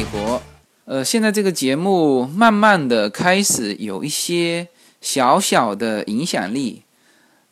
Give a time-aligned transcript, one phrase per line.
[0.00, 0.40] 美国，
[0.86, 4.66] 呃，现在这个节目慢慢的开始有一些
[5.02, 6.84] 小小的影响力。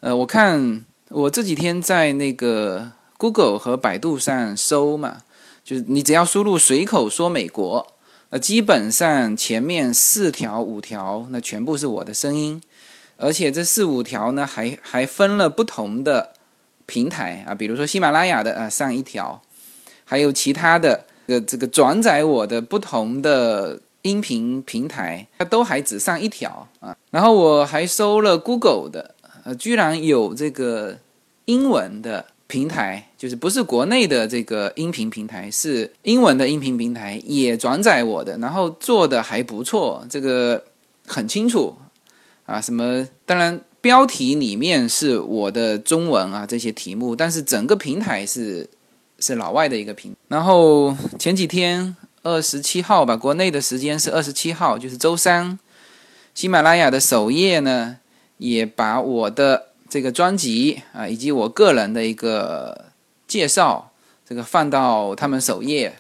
[0.01, 5.19] 呃，我看我这几天在那个 Google 和百度上搜嘛，
[5.63, 7.87] 就是你只要输入随口说美国，
[8.31, 12.63] 呃，基本上前面四条五条那全部是我的声音，
[13.19, 16.33] 而且这四五条呢还还分了不同的
[16.87, 19.43] 平台啊，比如说喜马拉雅的啊上一条，
[20.07, 21.05] 还有其他的。
[21.29, 26.97] 个这个转载我的不同的音频平台，它都还只上一条啊。
[27.11, 30.97] 然后我还搜了 Google 的，呃，居然有这个
[31.45, 40.65] 英文的平台，就是不是国内的这个音频平台，是英文的音频平台也转载我的，然后做的还不错，这个
[41.07, 41.75] 很清楚
[42.47, 42.59] 啊。
[42.61, 43.07] 什么？
[43.27, 48.67] 当然标题里面是我的中文啊这些题目，但是整个平台是。
[49.19, 55.59] 是老外的一个平，然后前几天二十七号吧，国内的时间是二十七号，就是周三，
[56.35, 57.97] 喜马拉雅的首页呢，
[58.37, 62.87] 也把我的这个专辑啊，以及我个人的一个
[63.27, 63.91] 介绍，
[64.29, 65.97] 这个放到他们首页，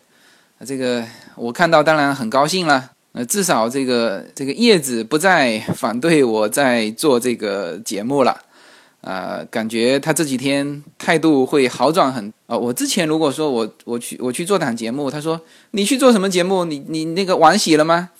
[0.65, 8.43] 这个我看到当然很高兴了，呃，至少这个这个叶子不再反对我在做这个节目了。
[9.01, 12.59] 呃，感觉他这几天态度会好转很啊。
[12.59, 15.41] 我之前如果说我我去我去做档节目，他说
[15.71, 16.65] 你去做什么节目？
[16.65, 18.11] 你你那个碗洗了吗？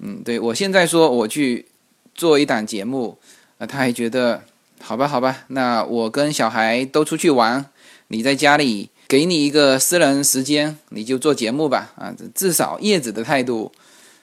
[0.00, 1.66] 嗯，对我现在说我去
[2.12, 3.16] 做一档节目，
[3.58, 4.42] 啊，他还觉得
[4.82, 7.64] 好吧好吧，那我跟小孩都出去玩，
[8.08, 11.92] 你在家里给你一个私人时间，你就做节目吧。
[11.94, 13.70] 啊，至少叶子的态度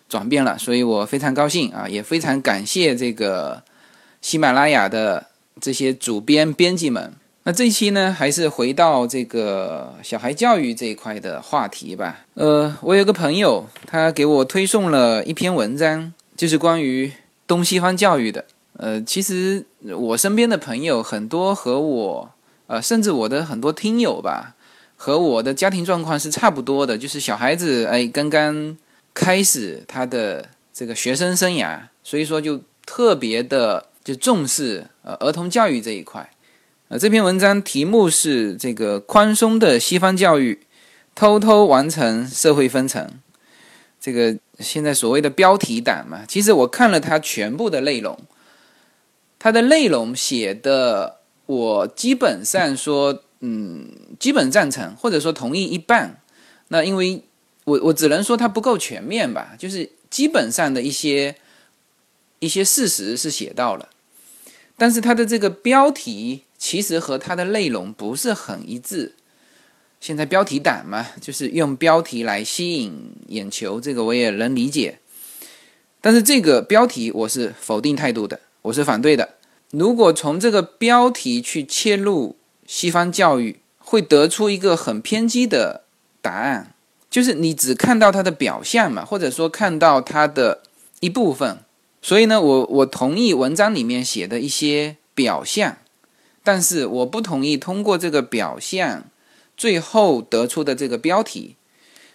[0.09, 3.63] 转变了，所以我非常高兴啊，也非常感谢这个
[4.21, 5.27] 喜马拉雅的。
[5.61, 12.25] 这些主编编辑们，那这一期呢，还是回到这个小孩教育这一块的话题吧。
[12.33, 17.11] 呃，我有个朋友，他给我推送了一篇文章，就是关于
[17.45, 18.45] 东西方教育的。
[18.77, 22.31] 呃，其实我身边的朋友很多和我，
[22.67, 24.55] 呃，甚至我的很多听友吧，
[24.95, 28.77] 和我的家庭状况是差不多的，就是小孩子哎刚刚
[29.13, 33.85] 开始他的这个学生生涯，所以说就特别的。
[34.03, 36.29] 就重视呃儿童教育这一块，
[36.89, 40.59] 呃这篇文章题目是这个宽松的西方教育
[41.15, 43.09] 偷偷完成社会分层，
[44.01, 48.19] 这个现在所谓的标题党嘛，其实我看了它全部的内容，
[49.39, 53.89] 它的内容写的我基本上说嗯
[54.19, 56.19] 基本赞成或者说同意一半，
[56.67, 57.23] 那因为
[57.63, 61.35] 我我只能说它不够全面吧，就是基本上的一些
[62.39, 63.89] 一些事实是写到了。
[64.77, 69.15] 但是它的这个标题其实和它的内容不是很一致。
[69.99, 74.99] 现在标题党嘛，就是用标题来吸引眼球，这个我也能理解。
[76.01, 79.35] 但是这个标题我是否定态度的，我是反对的。
[79.71, 82.35] 如果从这个标题去切入
[82.67, 85.83] 西方教育，会得出一个很偏激的
[86.21, 86.73] 答案，
[87.09, 90.63] 就是你只看到它的表象嘛，或者说看到它的
[90.99, 91.59] 一部分。
[92.03, 95.77] 所以呢，我我同意文章里面写的一些表象，
[96.43, 99.05] 但是我不同意通过这个表象
[99.55, 101.55] 最后得出的这个标题。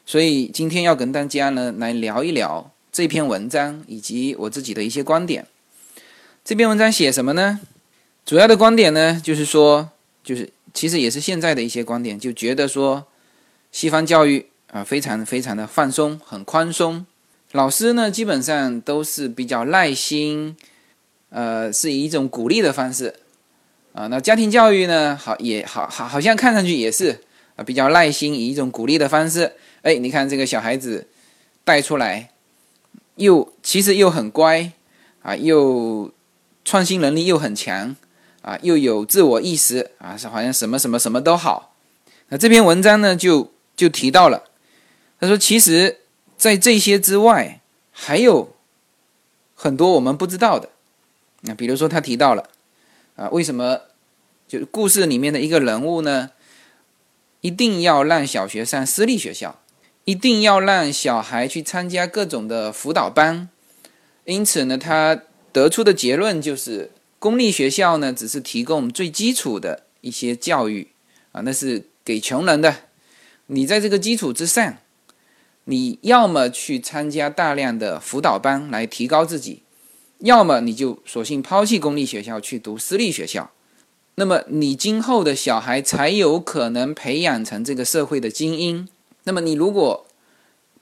[0.04, 5.46] 所以今天要跟大家呢来聊一聊这篇文章以及我自己的一些观点。
[6.44, 7.60] 这篇文章写什么呢？
[8.26, 9.88] 主要的观点呢就是说，
[10.22, 13.06] 就是其实也是现在的一些观点，就觉得说
[13.72, 17.06] 西方教育啊非常非常的放松，很宽松。
[17.52, 20.54] 老师呢，基本上都是比较耐心，
[21.30, 23.14] 呃，是以一种鼓励的方式，
[23.94, 27.20] 啊，那家庭教育呢，好也好好好像看上去也是
[27.56, 31.06] 啊，比较耐心，以一种鼓励的方式，哎，你看这个小孩子
[31.64, 32.28] 带出来，
[33.14, 34.70] 又其实又很乖，
[35.22, 36.12] 啊，又
[36.66, 37.96] 创新能力又很强，
[38.42, 41.74] 啊，又有自我意识，啊，是好像什么什么什么都好。
[42.28, 44.44] 那这篇文章呢，就就提到了，
[45.18, 46.00] 他说其实。
[46.38, 48.54] 在这些之外，还有
[49.56, 50.70] 很多我们不知道的。
[51.40, 52.48] 那比如说，他提到了
[53.16, 53.80] 啊，为什么
[54.46, 56.30] 就故事里面的一个人物呢？
[57.40, 59.60] 一定要让小学上私立学校，
[60.04, 63.48] 一定要让小孩去参加各种的辅导班。
[64.24, 70.88] 因此呢，他得出的结论就是，公立学校呢只是提供最基础的一些教育
[71.32, 72.76] 啊，那是给穷人的。
[73.46, 74.78] 你在这个基础之上。
[75.70, 79.62] 你要么去参加大量的辅导班来提高自己，
[80.20, 83.50] 要么你就索性抛弃公立学校去读私立学校。
[84.14, 88.88] 那么你今后的小孩才有可能培养成这个社会的精英。
[89.24, 90.06] 那么你如果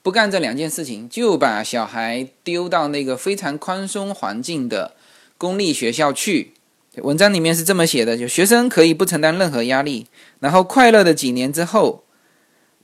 [0.01, 4.95] 不干这两件事情，就把小孩丢到那个非常宽松环境的
[5.37, 6.53] 公立学校去。
[7.03, 10.07] 文章里面是这么写的：就学生可以不承担任何压力，
[10.39, 12.03] 然后快乐的几年之后，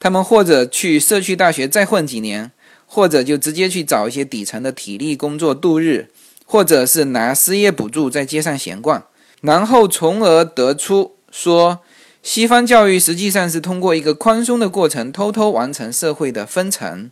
[0.03, 2.51] 他们或者去社区大学再混几年，
[2.85, 6.09] 或者就直接去找一些底层的体力工作度日，
[6.45, 9.05] 或者是拿失业补助在街上闲逛，
[9.39, 11.79] 然后从而得出说。
[12.21, 17.09] 西方教育实际上是通过一个宽松的过程，偷偷完成社会的分层。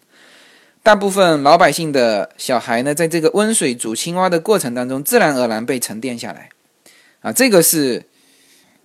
[0.84, 6.50] 大部分老百姓的小孩呢，在这个温水煮青蛙的过程当中，自然而然被沉淀下来。
[7.22, 8.06] 啊，这个是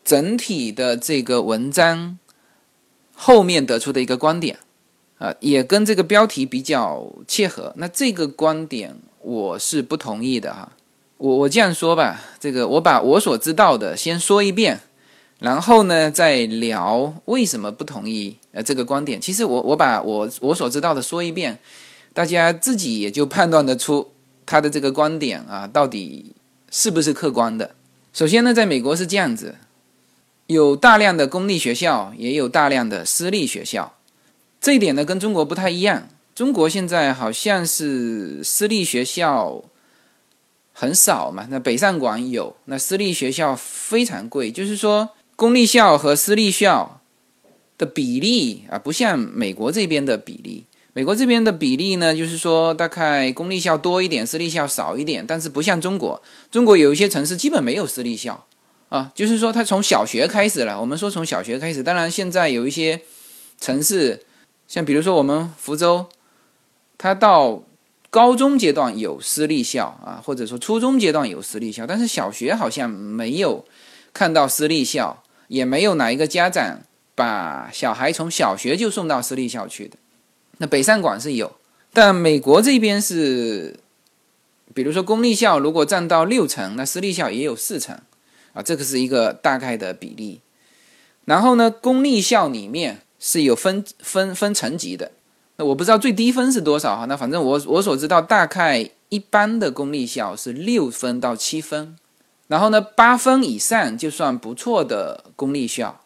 [0.04, 2.18] 整体的这个文章
[3.18, 4.58] 后面得出的一个观点，
[5.18, 7.72] 啊，也跟这个标题比较切合。
[7.76, 10.70] 那这个观点我是不同意的哈。
[11.16, 14.80] 我我这样说吧，这个我把我所知道的先说一遍。
[15.38, 19.20] 然后呢，再聊为什么不同意呃这个观点。
[19.20, 21.58] 其实我我把我我所知道的说一遍，
[22.14, 24.12] 大家自己也就判断得出
[24.46, 26.32] 他的这个观点啊到底
[26.70, 27.74] 是不是客观的。
[28.14, 29.56] 首先呢，在美国是这样子，
[30.46, 33.96] 有大量的公立学校，也有大量的私立学校。
[34.60, 36.08] 这一点呢跟中国不太一样。
[36.34, 39.62] 中国现在好像是私立学校
[40.72, 45.10] 很少嘛，那北上广有，那私立学校非常贵，就是说。
[45.38, 47.02] 公立校和私立校
[47.76, 50.64] 的比例啊，不像美国这边的比例。
[50.94, 55.26] 美国这边的比例呢，就是说大概公立校多一点，私立校少一点。
[55.26, 58.46] 但是不像中国，中国有一些城市基本没有私立校
[58.96, 60.80] 啊，就是说他从小学开始了。
[60.80, 63.00] 我们说从小学开始，当然现在有一些
[63.60, 64.24] 城市，
[64.66, 66.06] 像比如说我们福州，
[66.96, 67.62] 他到
[68.10, 73.64] 高中阶段有私立校啊，或者说初中阶段有私立校，但是小学好像没有
[74.12, 75.22] 看到私立校。
[75.48, 76.80] 也没有哪一个家长
[77.14, 79.96] 把小孩从小学就送到私立校去的。
[80.58, 81.54] 那北上广是有，
[81.92, 83.78] 但美国这边是，
[84.74, 87.96] 比如说公立校如果占到六成，那私立校也有四成，
[88.56, 90.40] 啊，这个是一个大概的比例。
[91.26, 95.12] 然后呢，公立校里面是有分分分层级的，
[95.56, 97.04] 那我不知道最低分是多少哈。
[97.04, 101.96] 那反正我我所知道，大概一般的公立校是六分到七分。
[102.48, 106.00] 然后呢，八分以上就算不错的公立校。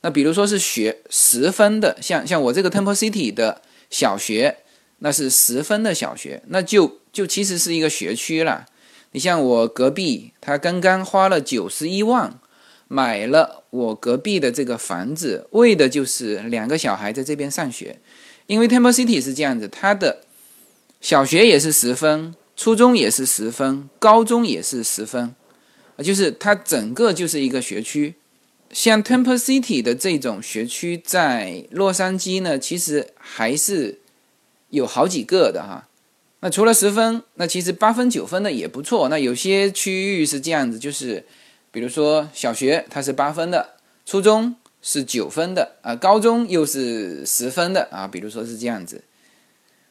[0.00, 4.58] 那比如说是学十分的，像像我这个 Temple City 的小学，
[4.98, 8.66] 那是十分的小学，那就就其实是一个学区了。
[9.14, 12.36] 你像我隔壁，他刚刚花了九十一万
[12.88, 18.00] 买了我隔壁的这个房子，为的就是两个小孩在这边上学。
[18.48, 20.24] 因为 Temple City 是这样子，它的
[21.00, 25.32] 小学也是十分，初中也是十分，高中也是十分。
[25.98, 28.16] 就是它整个就是一个学区，
[28.72, 34.00] 像 Temple City 的这种学区，在洛杉矶呢，其实还是
[34.70, 35.88] 有好几个的哈。
[36.44, 39.08] 那除了十分，那其实八分、九分的也不错。
[39.08, 41.24] 那有些区域是这样子，就是
[41.70, 49.04] 比如说小学它是八分的，初中是九分的啊，高中又是十分的啊，比如说是这样子，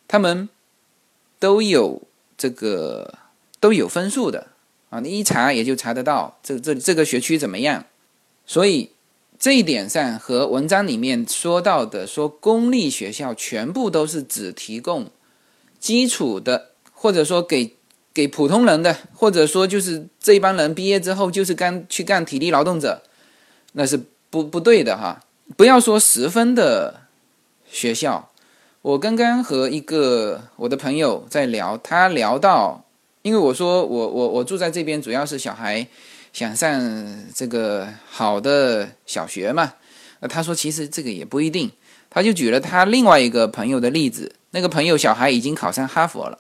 [0.08, 0.48] 他们
[1.40, 2.04] 都有
[2.38, 3.16] 这个
[3.60, 4.46] 都有分数的。
[4.92, 7.88] 啊，你一查也就查得到这这这个学区怎么样，
[8.46, 8.92] 所以
[9.40, 15.10] 这一点上和文章里面说到的说公立学校全部都是只提供
[15.84, 17.76] 基础的，或者说给
[18.14, 23.04] 给普通人的，或者说就是这帮人毕业之后就是干去干体力劳动者，
[23.74, 24.00] 那是
[24.30, 25.20] 不不对的哈。
[25.58, 27.02] 不要说十分的
[27.70, 28.32] 学校，
[28.82, 32.86] 我刚刚和一个我的朋友在聊，他聊到。
[33.24, 35.86] 因为我说我我我住在这边，主要是小孩
[36.32, 39.74] 想上这个好的小学嘛。
[40.22, 41.70] 那他说其实这个也不一定，
[42.10, 44.32] 他就举了他另外一个朋友的例子。
[44.54, 46.40] 那个朋友小孩已经考上哈佛了，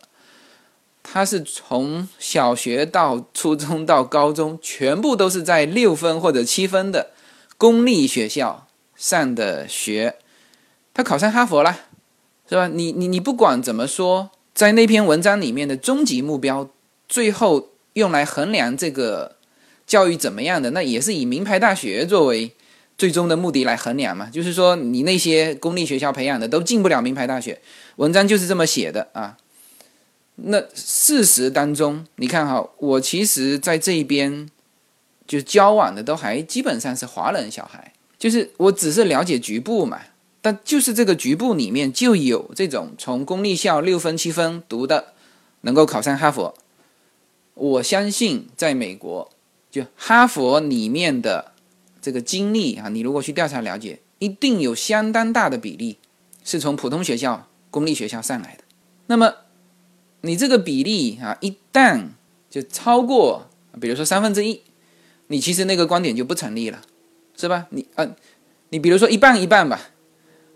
[1.04, 7.12] 他是从小学到初中到高中，全部都是在六分或者七分的
[7.58, 10.16] 公立学校上的学，
[10.94, 11.78] 他考上哈佛了，
[12.48, 12.68] 是吧？
[12.68, 14.32] 你你你不管怎么说。
[14.54, 16.70] 在那篇文章里面的终极目标，
[17.10, 19.38] 最后用来衡量这个
[19.88, 22.54] 教育怎么样的，那也是以名牌大学作为
[23.04, 24.30] 最终的目的来衡量嘛。
[24.32, 27.60] 就是说，你那些公立学校培养的都进不了名牌大学。
[27.98, 29.36] 文章就是这么写的啊。
[30.36, 34.50] 那事实当中，你看哈，我其实在这一边
[35.28, 40.00] 就交往的都还基本上是华人小孩，就是我只是了解局部嘛。
[40.42, 45.08] 但就是这个局部里面就有这种从公立校六分七分读的，
[45.62, 46.56] 能够考上哈佛。
[47.56, 49.30] 我相信在美国，
[49.70, 51.52] 就哈佛里面的
[52.04, 55.98] 这个经历啊，你如果去调查了解，一定有相当大的比例
[56.44, 58.66] 是从普通学校公立学校上来的。
[59.08, 59.34] 那么
[60.20, 62.08] 你这个比例啊，一旦
[62.50, 63.48] 就超过，
[63.80, 64.60] 比如说三分之一，
[65.28, 66.82] 你其实那个观点就不成立了，
[67.38, 67.68] 是吧？
[67.70, 68.06] 你啊，
[68.72, 69.80] 你比如说一半一半吧，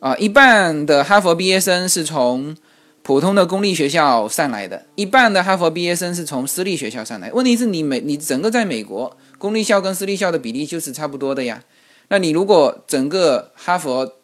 [0.01, 2.57] 啊，一半的哈佛毕业生是从
[3.03, 7.31] 普通的公立学校上来的，一半的哈佛毕业生是从私立学校上来。
[7.31, 11.63] 问题是你美，你整个在美国公立校跟私立校的比例就是差不多的呀。
[12.09, 14.15] 那你如果整个哈佛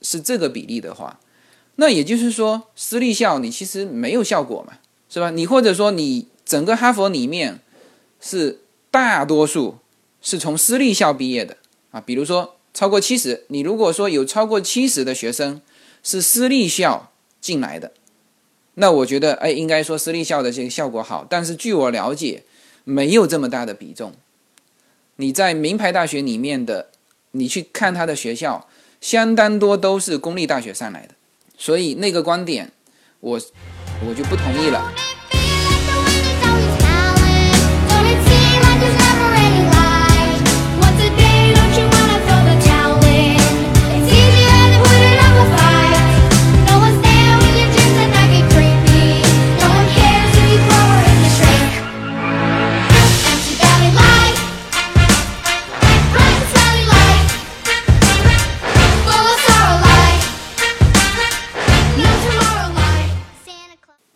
[0.00, 1.18] 是这个比例的话，
[1.76, 4.74] 那也就是说，私立校你其实没有效果嘛，
[5.08, 5.30] 是吧？
[5.30, 7.60] 你或者说你整个哈佛里面
[8.20, 9.78] 是大多数
[10.20, 11.56] 是从私立校毕业的
[11.90, 15.60] 啊，比如说超过七十，你如果说有超过七十的学生
[16.02, 17.92] 是私立校进来的，
[18.74, 21.26] 那我觉得哎，应该说私立校的这个效果好。
[21.28, 22.44] 但是据我了解，
[22.84, 24.12] 没有这么大的比重。
[25.20, 26.88] 你在名牌大学里面的，
[27.32, 28.66] 你去看他的学校，
[29.02, 31.10] 相当多都是公立大学上来的。
[31.58, 32.72] 所以那个观点，
[33.20, 33.38] 我
[34.08, 34.90] 我就不同意了。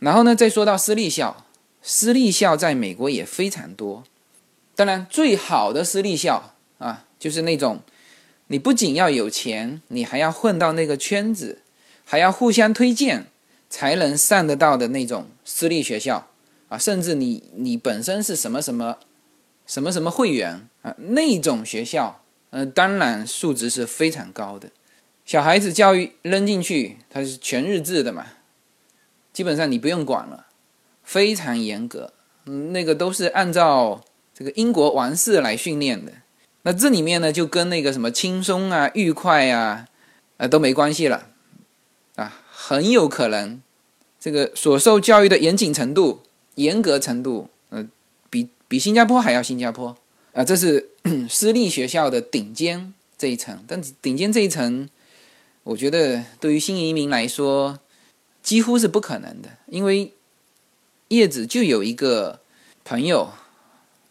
[0.04, 1.46] 然后呢，再说到私立校，
[1.80, 4.04] 私立校在美国也非常多。
[4.76, 7.80] 当然，最好的私立校啊，就是那种
[8.48, 11.62] 你不仅要有钱，你还要混到那个圈子，
[12.04, 13.28] 还要互相推荐
[13.70, 16.28] 才能上得到的那种私立学校
[16.68, 16.76] 啊。
[16.76, 18.98] 甚至你你本身是什么什么
[19.66, 22.20] 什么什么会员啊，那种学校，
[22.50, 24.68] 呃，当然素质是非常高的。
[25.24, 28.26] 小孩子教育扔进去，它是全日制的嘛。
[29.34, 30.46] 基本上你不用管了，
[31.02, 32.12] 非常严格，
[32.44, 34.00] 那个都是按照
[34.32, 36.12] 这个英国王室来训练的。
[36.62, 39.88] 那这里面呢，就跟那个什么轻松啊、愉快啊，
[40.36, 41.30] 呃，都没关系了，
[42.14, 43.60] 啊，很有可能
[44.20, 46.22] 这个所受教育的严谨程度、
[46.54, 47.84] 严格程度，呃，
[48.30, 49.96] 比比新加坡还要新加坡
[50.32, 50.44] 啊。
[50.44, 50.90] 这是
[51.28, 54.88] 私立学校的顶尖这一层，但顶尖这一层，
[55.64, 57.80] 我觉得对于新移民来说。
[58.44, 60.12] 几乎是不可能的，因为
[61.08, 62.40] 叶子就有一个
[62.84, 63.32] 朋友，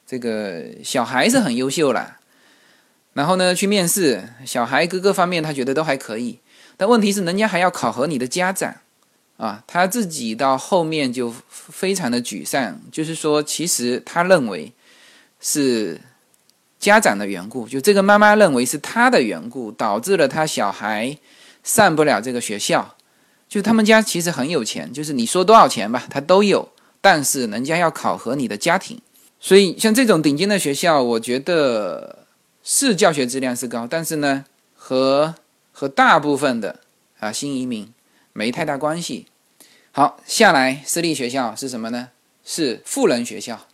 [0.08, 2.18] 这个小孩是很优秀了，
[3.14, 6.40] 然后呢去面试，小孩各个方面他觉得都还可以，
[6.76, 8.76] 但问题是人家还要考核你的家长
[9.38, 14.74] 啊，他自己到后面就非常的沮丧，就是说其实他认为
[15.40, 16.02] 是
[16.80, 21.16] 家长的缘故，就这个妈妈认为是他的缘故导致了他小孩
[21.64, 22.96] 上不了这个学校。
[23.54, 26.68] 就他们家其实很有钱，就是你说多少钱吧，他都有。
[27.02, 29.00] 但是人家要考核你的家庭，
[29.40, 32.26] 所以像这种顶尖的学校，我觉得
[32.64, 35.36] 是教学质量是高，但是呢，和
[35.72, 36.80] 和大部分的
[37.20, 37.94] 啊新移民
[38.32, 39.28] 没太大关系。
[39.92, 42.10] 好，下来私立学校是什么呢？
[42.44, 43.68] 是富人学校。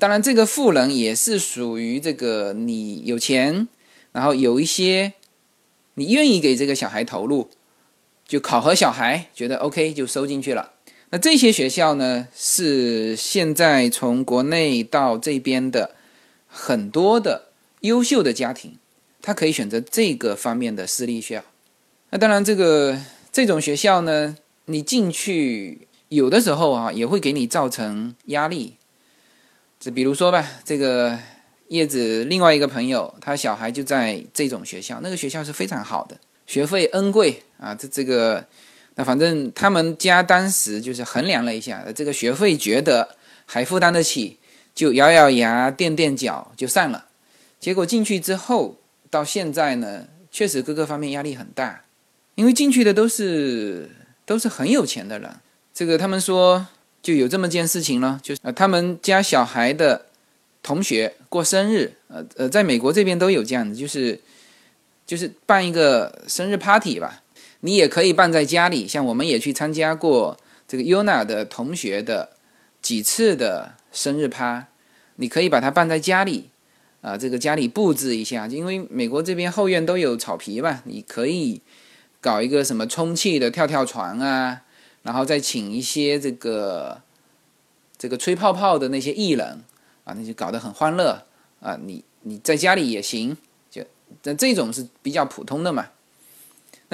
[0.00, 3.68] 当然，这个富人也是属于这个你有钱，
[4.10, 5.12] 然后有一些
[5.94, 7.48] 你愿意给这个小孩投入。
[8.26, 10.72] 就考核小孩，觉得 OK 就收进去了。
[11.10, 15.94] 那这些学校呢，是现在从国内到这边的
[16.48, 17.50] 很多的
[17.80, 18.78] 优秀的家庭，
[19.22, 21.44] 他可以选择这个方面的私立学校。
[22.10, 22.98] 那当然，这个
[23.30, 28.74] 这种学校呢，你进去有的时候啊，也会给你造成压力。
[29.78, 31.18] 这比如说吧，这个
[31.68, 36.18] 叶子另外一个朋友，他小孩就在这种学校，那个学校是非常好的。
[36.46, 38.44] 学费恩贵啊，这这个，
[38.96, 43.16] 那反正他们家当时就是衡量了一下，这个学费觉得
[43.46, 44.38] 还负担得起，
[44.74, 47.06] 就咬咬牙垫垫脚就上了。
[47.58, 48.76] 结果进去之后，
[49.08, 51.84] 到现在呢，确实各个方面压力很大，
[52.34, 53.88] 因为进去的都是
[54.26, 55.30] 都是很有钱的人。
[55.72, 56.66] 这个他们说
[57.00, 60.04] 就有这么件事情了，就是呃他们家小孩的
[60.62, 64.20] 同学过生日，呃呃，在美国这边都有这样的，就是。
[65.06, 67.22] 就是办一个生日 party 吧，
[67.64, 68.86] 你也可以办在家里。
[68.86, 70.36] 像我们也去参加过
[70.68, 72.36] 这个 Yuna 的同学的
[72.82, 74.68] 几次的生日趴，
[75.16, 76.50] 你可以把它办在家里，
[77.00, 81.62] 啊，这个家里布置一下，因为美国这边后院都有草皮嘛，你可以
[82.20, 84.62] 搞一个什么充气的跳跳床啊，
[85.02, 87.00] 然后再请一些这个
[87.96, 89.64] 这个吹泡泡的那些艺人
[90.04, 91.24] 啊，那就搞得很欢乐
[91.60, 93.36] 啊，你你在家里也行。
[93.70, 93.82] 就
[94.22, 95.88] 那这种是比较普通的嘛？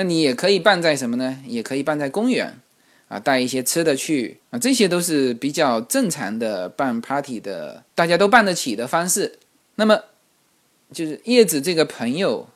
[0.01, 1.43] 那你也可以办在什么呢？
[1.47, 2.59] 也可以办在公园，
[3.09, 9.39] 啊，带一些吃的去啊，这些都是比较正常的办 party 的，大家都办得起的方式。
[9.75, 10.05] 那么，
[10.91, 12.49] 就是叶子这个朋友，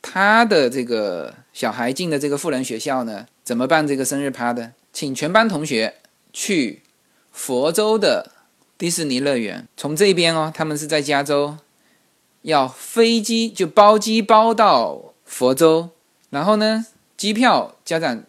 [0.00, 4.72] 他的这个小孩进的这个富人学校呢，怎么办这个生日趴的？
[4.94, 5.96] 请全班同学
[6.32, 6.80] 去
[7.30, 8.32] 佛州的
[8.78, 11.58] 迪士尼乐园，从这边哦，他们是在加州，
[12.40, 15.90] 要飞机就包机包到佛州。
[16.30, 18.22] 然后呢，机票家长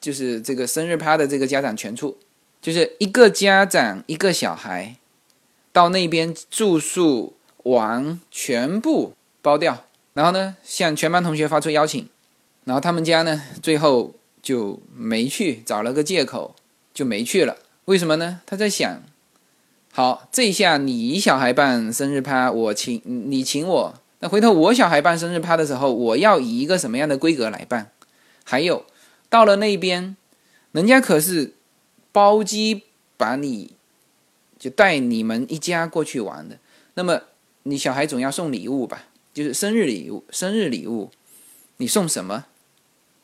[0.00, 2.18] 就是这个生日趴的这个家长全出，
[2.60, 4.96] 就是一个家长一个小孩
[5.72, 7.34] 到那边住宿
[7.64, 9.84] 玩全部包掉。
[10.14, 12.08] 然后呢，向全班同学发出邀请，
[12.64, 16.56] 然后他们家呢最后就没去，找了个借口
[16.94, 17.58] 就没去了。
[17.84, 18.40] 为什么呢？
[18.46, 19.02] 他在想，
[19.92, 23.94] 好，这下你小孩办生日趴，我请你请我。
[24.20, 27.90] 那回头我小孩办生日趴的时候，我要以一个什么样的规格来办？
[28.44, 28.86] 还有，
[29.28, 30.16] 到了那边，
[30.72, 31.52] 人家可是
[32.12, 32.84] 包机
[33.18, 33.72] 把你
[34.58, 36.58] 就带你们一家过去玩的。
[36.94, 37.20] 那么
[37.64, 39.04] 你小孩总要送礼物吧？
[39.34, 41.10] 就是生日礼物，生日礼物，
[41.76, 42.46] 你送什么？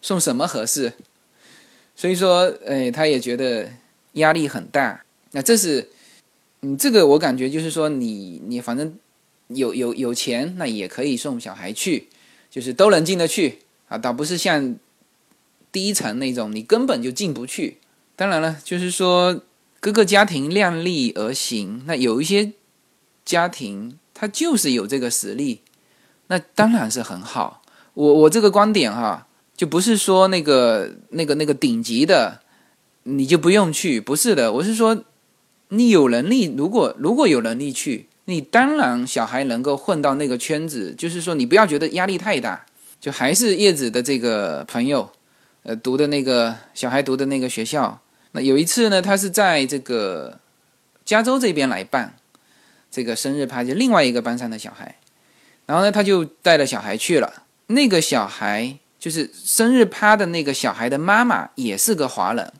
[0.02, 0.92] 送什么合适？
[1.96, 3.70] 所以说，哎，他也觉得
[4.12, 5.04] 压力很大。
[5.30, 5.88] 那这是，
[6.60, 8.98] 嗯，这个我感觉就是说，你你反正。
[9.48, 12.08] 有有有钱，那也可以送小孩去，
[12.50, 13.58] 就是都能进得去
[13.88, 14.76] 啊，倒不是像
[15.70, 17.78] 第一层那种，你根本就进不去。
[18.16, 19.42] 当然了，就是说
[19.80, 21.82] 各个家庭量力而行。
[21.86, 22.52] 那有一些
[23.24, 25.60] 家庭他就是有这个实力，
[26.28, 27.62] 那当然是很好。
[27.94, 32.40] 我我这个观点哈，就不是说那个那个那个顶级的
[33.02, 35.04] 你就不用去，不是的，我是说
[35.68, 38.08] 你有能力，如果如果有能力去。
[38.26, 42.64] 你当然小孩能够混到那个圈子，就是说你不要觉得压力太大，
[43.00, 45.10] 就还是叶子的这个朋友，
[45.64, 48.00] 呃，读的那个小孩读的那个学校。
[48.30, 50.38] 那有一次呢，他是在这个
[51.04, 52.14] 加州这边来办
[52.90, 54.96] 这个生日趴，就另外一个班上的小孩，
[55.66, 57.42] 然后呢，他就带了小孩去了。
[57.66, 62.52] 那个小孩就是生日趴的那个小孩的妈妈也是个华人，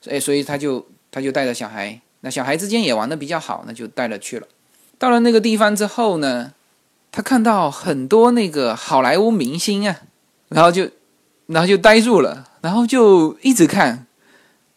[0.00, 4.48] 所以所以他就他就带着小孩，那小孩之间也玩的比较好，那就带了去了。
[4.98, 6.52] 到了那个地方之后呢，
[7.12, 9.96] 他看到很多那个好莱坞明星啊，
[10.48, 10.90] 然后就，
[11.46, 14.06] 然后就呆住了，然后就一直看，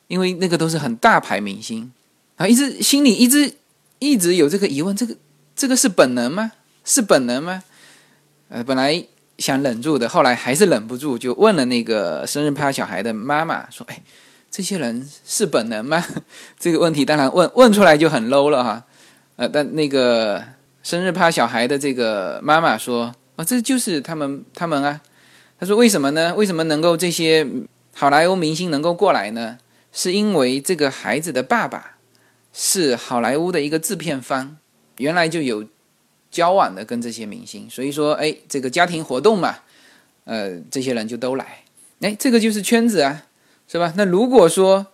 [0.07, 1.91] 因为那个都是很大牌明星，
[2.37, 3.53] 然后一直心里一直
[3.99, 5.15] 一直有这个疑问：这个
[5.55, 6.51] 这个是本能吗？
[6.85, 7.63] 是本能吗？
[8.49, 9.03] 呃，本来
[9.37, 14.01] 想忍住的，后来还是忍不住，就问了那个生日趴小孩的妈妈说：“哎，
[14.51, 16.05] 这些人是本能吗？”
[16.59, 18.85] 这个问题当然问问出来就很 low 了哈。
[19.37, 20.43] 呃，但那个
[20.83, 25.01] 生日趴小孩的这个妈妈说：“啊，这就是他们他们啊。”
[25.59, 26.35] 他说：“为什么呢？
[26.35, 27.47] 为什么能够这些
[27.93, 29.57] 好莱坞明星能够过来呢？
[29.91, 31.97] 是因为这个孩子的爸爸
[32.53, 34.57] 是好莱坞的一个制片方，
[34.97, 35.65] 原来就有
[36.29, 39.59] 交往的跟这些明星，所以说，哎，这个家庭活动嘛，
[40.25, 41.63] 呃，这些人就都来。
[42.01, 43.23] 哎，这个就是圈子啊，
[43.67, 43.93] 是吧？
[43.95, 44.87] 那如果说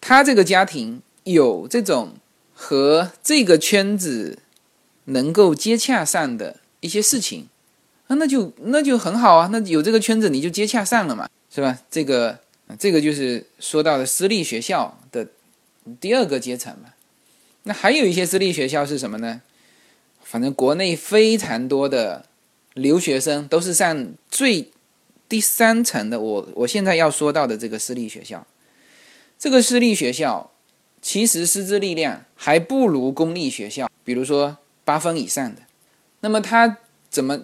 [0.00, 2.14] 他这个家庭有这种。”
[2.58, 4.38] 和这个圈子
[5.04, 7.48] 能够接洽上的一些事情，
[8.06, 11.78] 啊，那就那就很好啊，那有这个圈子你就接洽上了嘛，是吧？
[11.90, 12.38] 这个
[12.78, 15.28] 这个就是说到的私立学校的
[16.00, 16.94] 第二个阶层嘛。
[17.64, 19.42] 那还有一些私立学校是什么呢？
[20.24, 22.24] 反正国内非常多的
[22.72, 24.72] 留学生都是上最
[25.28, 26.18] 第三层的。
[26.18, 28.46] 我我现在要说到的这个私立学校，
[29.38, 30.50] 这个私立学校。
[31.08, 35.62] 其实师资力量还不如公立学校，比如说八分以上的。
[36.18, 37.42] 那么他怎么？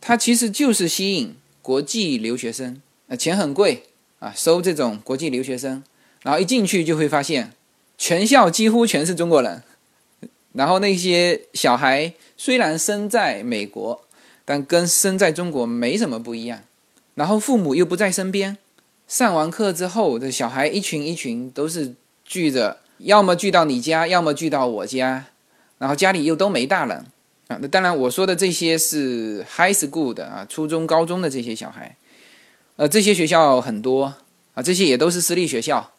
[0.00, 3.84] 他其实就是吸引国际留学生，呃，钱很贵
[4.18, 5.84] 啊，收这种国际留学生，
[6.24, 7.52] 然后一进去就会发现，
[7.96, 9.62] 全校几乎全是中国人。
[10.54, 14.02] 然后那些小孩虽然生在美国，
[14.44, 16.64] 但跟生在中国没什么不一样。
[17.14, 18.58] 然后父母又不在身边，
[19.06, 21.94] 上完课之后，这小孩一群一群都是。
[22.30, 25.24] 聚着，要么聚到你家，要么聚到我家，
[25.78, 26.98] 然后家里又都没大人
[27.48, 27.58] 啊。
[27.60, 31.96] 那当然，我说的这些是 high school 的啊，初中、高中的这些小孩，
[32.76, 34.14] 呃，这些学校很多
[34.54, 35.90] 啊，这些也都是私立学校，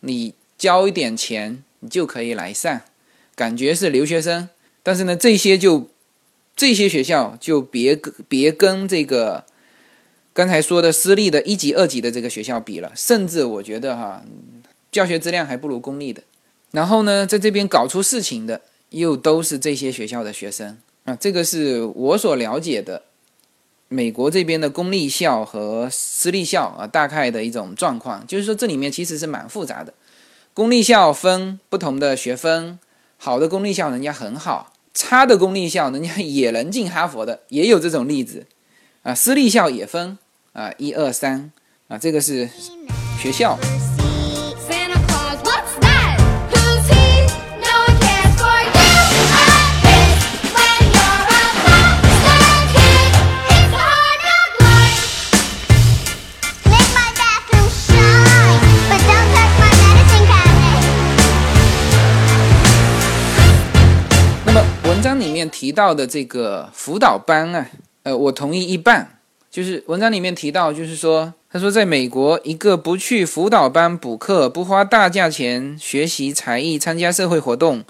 [0.00, 2.80] 你交一点钱，你就可以来上，
[3.36, 4.48] 感觉是留学生。
[4.82, 5.88] 但是呢，这些就
[6.56, 7.94] 这些学校就别
[8.26, 9.44] 别跟这个
[10.32, 14.24] 刚才说的私立的一级、二级的这个学校比了，甚至我觉得哈。
[14.96, 16.22] 教学质量还不如公立的，
[16.70, 23.02] 然后呢，在这边搞出事情的又都是这些学校的学生啊，这个是我所了解的
[23.88, 29.92] 美国这边的公立校和私立校啊，大概的一种状况，就是说这里面其实是蛮复杂的。
[30.54, 32.78] 公立校分不同的学分，
[33.18, 38.46] 好的公立校人家很好，差的公立校人家也能进哈佛的，也有这种例子
[39.02, 39.14] 啊。
[39.14, 40.16] 私立校也分
[40.54, 41.52] 啊，一二三
[41.88, 42.48] 啊，这个是
[43.20, 43.58] 学校。
[65.66, 67.68] 提到的这个辅导班啊，
[68.04, 69.18] 呃，我同意一半。
[69.50, 77.82] 就是文章里面提到，就是说，他说，在美国，一个不去辅导班补课、不花大价钱学习才艺、参加社会活动、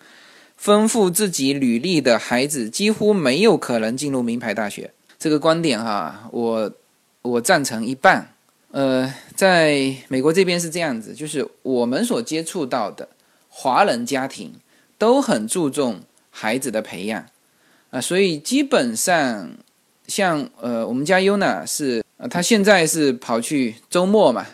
[0.56, 4.90] 丰富自己履历的孩子，几乎没有可能进入名牌大学。
[5.18, 6.72] 这个观点哈，我
[7.20, 8.32] 我赞成一半。
[8.70, 13.10] 呃，在美国这边是这样子，就是我们所接触到的
[13.50, 14.54] 华人家庭
[14.96, 17.26] 都很注重孩子的培养。
[17.96, 19.50] 啊，所以基本上，
[20.06, 24.46] 像呃，我们家优娜是，呃，他现在是跑去周末嘛，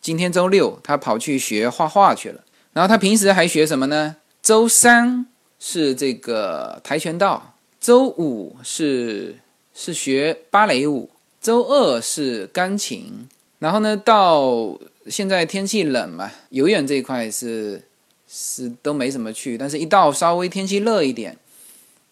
[0.00, 2.44] 今天周六，他跑去学画画去了。
[2.72, 4.14] 然后他平时还学什么呢？
[4.40, 5.26] 周三
[5.58, 9.34] 是这个跆拳道，周五是
[9.74, 13.26] 是学芭蕾舞，周二是钢琴。
[13.58, 17.82] 然后呢，到现在天气冷嘛，游泳这一块是
[18.28, 21.36] 是都没怎么去，但是一到稍微天气热一点。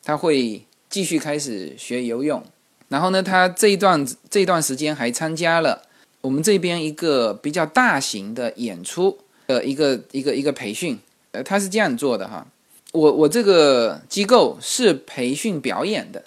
[0.05, 2.43] 他会继续开始学游泳，
[2.89, 5.83] 然后呢，他这一段这一段时间还参加了
[6.21, 10.99] 我们这边一个比较大型的演出的一个一个一个培训。
[11.33, 12.47] 呃，他是这样做的哈，
[12.93, 16.23] 我我这个机构是培训表演的，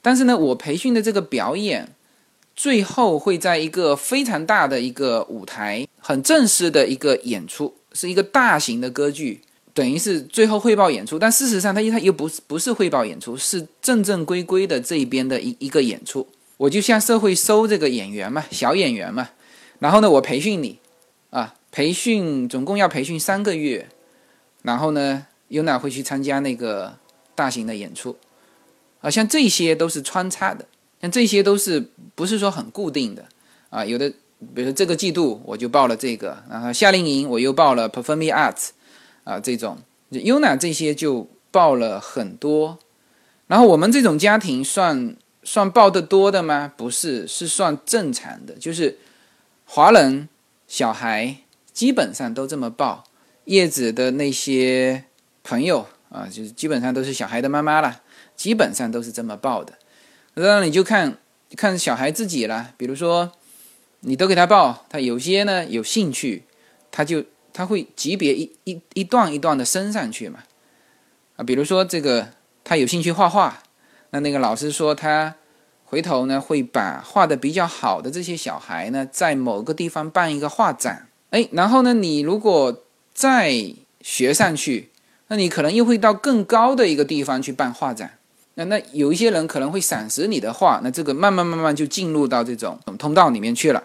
[0.00, 1.88] 但是呢，我培训的这个表演
[2.56, 9.42] 最后会在一个非常大的一个舞台，很正式的一个演出，是一个大型的歌剧。
[9.80, 16.28] 等于是最后汇报演出，但事实上他他又不是不是汇报演出，是正正规规的这一边的一一个演出。
[16.58, 19.30] 我就向社会收这个演员嘛，小演员嘛，
[19.78, 20.78] 然后呢，我培训你，
[21.30, 23.88] 啊，培训总共要培训三个月，
[24.60, 26.98] 然后呢，UNA 会去参加那个
[27.34, 28.18] 大型的演出，
[29.00, 30.66] 啊，像这些都是穿插的，
[31.00, 33.24] 像这些都是不是说很固定的，
[33.70, 34.10] 啊，有的，
[34.54, 38.72] 比如说这个季度我就报了这个，然后夏令营我又报了 Performing Arts。
[39.30, 39.78] 啊，这种
[40.10, 42.80] UNA 这些就报了很多，
[43.46, 45.14] 然后我们这种家庭算
[45.44, 46.72] 算报的多的吗？
[46.76, 48.98] 不是，是算正常的，就是
[49.64, 50.28] 华人
[50.66, 51.36] 小孩
[51.72, 53.04] 基本上都这么报。
[53.44, 55.04] 叶子的那些
[55.44, 58.02] 朋友啊，就是基本上都是小孩的妈妈了，
[58.34, 59.74] 基本上都是这么报的。
[60.34, 61.18] 那你就看
[61.56, 63.30] 看小孩自己了，比如说
[64.00, 66.42] 你都给他报，他有些呢有兴趣，
[66.90, 67.24] 他就。
[67.52, 70.40] 他会级别一一一段一段的升上去嘛？
[71.36, 72.28] 啊，比如说这个
[72.62, 73.62] 他有兴趣画画，
[74.10, 75.34] 那那个老师说他
[75.84, 83.52] 回头呢会把画的比较好的这些小孩呢在某个地方办一个画展，哎，然后呢你如果再
[84.00, 84.90] 学上去，
[85.28, 88.18] 那你可能又会到更高的一个地方去办画展，
[88.54, 93.82] 那那有一些人可能会赏识你的画，那这个慢慢慢慢就进入到这种通道里面去了。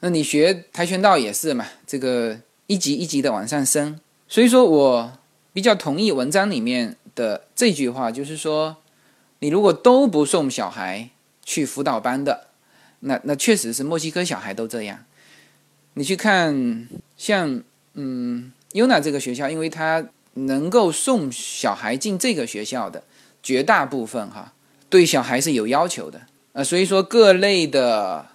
[0.00, 2.38] 那你学跆拳道也是嘛，这个。
[2.68, 5.12] 一级一级的往上升，所以说我
[5.54, 8.76] 比较同意文章里面的这句话，就是说，
[9.38, 11.08] 你如果都不送小孩
[11.42, 12.48] 去辅导班的，
[13.00, 15.06] 那那确实是墨西哥小孩都这样。
[15.94, 17.62] 你去看像
[17.94, 20.04] 嗯优娜这个学校，因为他
[20.34, 23.02] 能够送小孩进这个学校的
[23.42, 24.52] 绝大部分哈，
[24.90, 26.20] 对小孩是有要求的
[26.52, 28.26] 啊，所以说各类的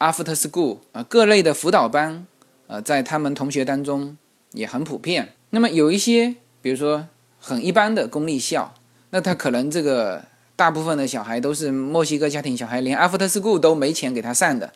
[0.00, 2.26] after school 啊，各类的辅导班。
[2.72, 4.16] 呃，在他们同学当中
[4.52, 5.34] 也很普遍。
[5.50, 7.06] 那么有一些，比如说
[7.38, 8.72] 很一般的公立校，
[9.10, 10.24] 那他可能这个
[10.56, 14.72] 大部分的小孩都是墨西哥家庭小孩，连 after school 都没钱给他上的。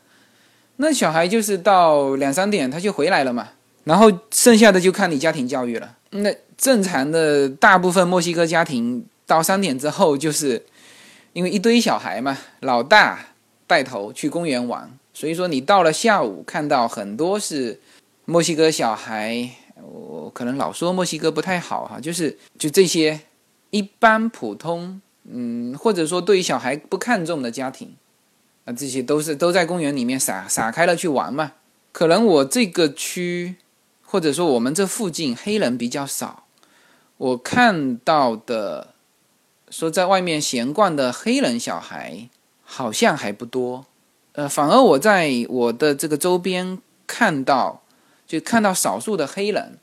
[0.76, 3.48] 那小孩就是到两三点他就回来了嘛，
[3.84, 5.96] 然后剩下的就看你家庭教育了。
[6.10, 10.66] 那正常的大部分墨西哥家庭到三点之后，就是
[11.32, 13.28] 因为一堆小孩嘛，老大
[13.66, 14.95] 带头去公园玩。
[15.16, 17.80] 所以说，你到了下午看到很多是
[18.26, 19.48] 墨西哥小孩，
[19.82, 23.18] 我可能老说墨西哥不太好哈，就是就这些
[23.70, 27.96] 一般普通，嗯，或者说对于小孩不看重的家庭，
[28.66, 31.52] 啊，这些都是都在公园里面撒撒开了去玩嘛。
[31.92, 33.56] 可能我这个区，
[34.04, 36.44] 或者说我们这附近黑人比较少，
[37.16, 38.88] 我看到的
[39.70, 42.28] 说在外面闲逛的黑人小孩
[42.62, 43.86] 好像还不多。
[44.36, 47.82] 呃，反而我在我的这个周边看到，
[48.26, 49.78] 就看到少数的黑人，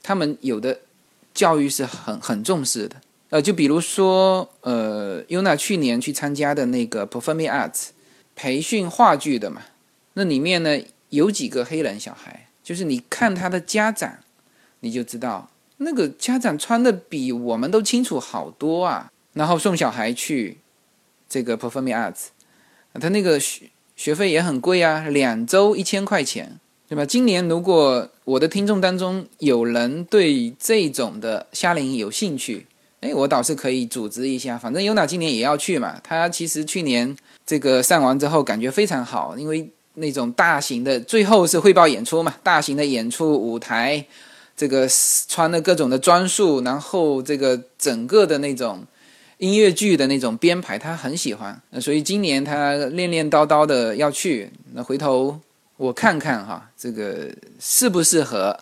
[0.00, 0.78] 他们有的
[1.34, 2.96] 教育是很很重视的。
[3.30, 7.88] 呃，就比如说，呃，Yuna 去年去参加的那个 Performing Arts
[8.36, 9.62] 培训话剧的嘛，
[10.12, 14.18] 那里面呢有几个黑人小孩，就是你看他的家长，
[14.80, 19.10] 你就知道那个家长穿的比我们都清楚好多啊。
[19.32, 20.58] 然后送小孩去
[21.28, 22.26] 这个 Performing Arts，
[23.00, 27.04] 他那个学学费也很贵啊，两周一千块钱，对吧？
[27.04, 32.66] 今年如果我的听众当中有人对这种的夏令营有兴趣，
[33.00, 36.00] 哎，我倒是可以组织一下，反正尤娜今年也要去嘛。
[36.02, 44.04] 他其实去年这个上完之后感觉非常好，因为那种大型的最后是汇报演出嘛，大型的演出舞台，
[44.56, 44.88] 这个
[45.28, 48.84] 穿的各种的装束，然后这个整个的那种
[49.38, 51.60] 音乐剧的那种编排，他很喜欢。
[51.80, 55.40] 所以今年他练练叨叨的要去，那回头
[55.76, 58.60] 我看看哈，这个适不适合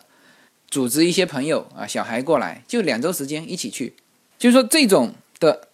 [0.67, 3.93] 组织一些朋友啊，小孩过来，就两周时间一起去。
[4.39, 5.67] 就是说，这种的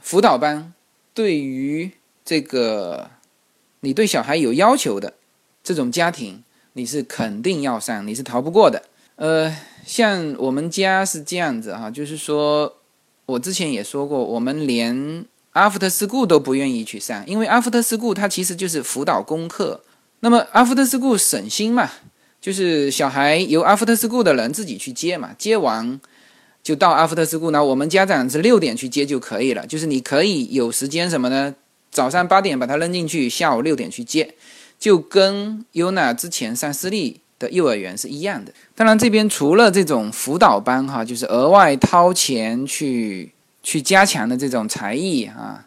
[0.00, 0.72] 辅导班，
[1.12, 1.90] 对于
[2.24, 3.10] 这个
[3.80, 5.14] 你对小孩有要求的
[5.62, 8.82] 这种家庭，你是肯定要上，你是逃不过的。
[9.16, 12.77] 呃，像我们家是这样子哈，就是说
[13.28, 19.82] 我之前也说过，我们连 After School 都不愿意去上，因为 After School 它其实就是辅导功课。
[20.20, 21.90] 那么 After School 省心嘛，
[22.40, 26.00] 就是小孩由 After School 的人自己去接嘛，接完。
[26.62, 29.66] 就到 After School 那，我们家长是六点去接就可以了。
[29.66, 31.54] 就是你可以有时间什么呢？
[31.90, 34.34] 早上八点把他扔进去，下午六点去接，
[34.78, 38.52] 就跟优娜之前上私立的幼儿园是一样的。
[38.74, 45.66] 当然，这边除了这种辅导班哈，就是额外掏钱去去加强的这种才艺啊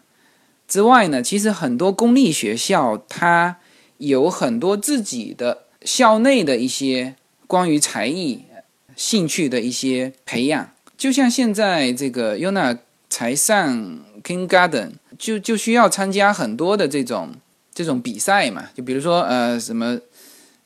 [0.68, 3.58] 之外呢，其实很多公立学校它
[3.98, 7.14] 有很多自己的校内的一些
[7.46, 8.44] 关于才艺
[8.96, 10.70] 兴趣的一些培养。
[10.96, 12.78] 就像现在这个 Yuna
[13.10, 17.34] 才上 Kindergarten，就就需要参加很多的这种
[17.74, 19.98] 这种比赛嘛，就比如说呃什么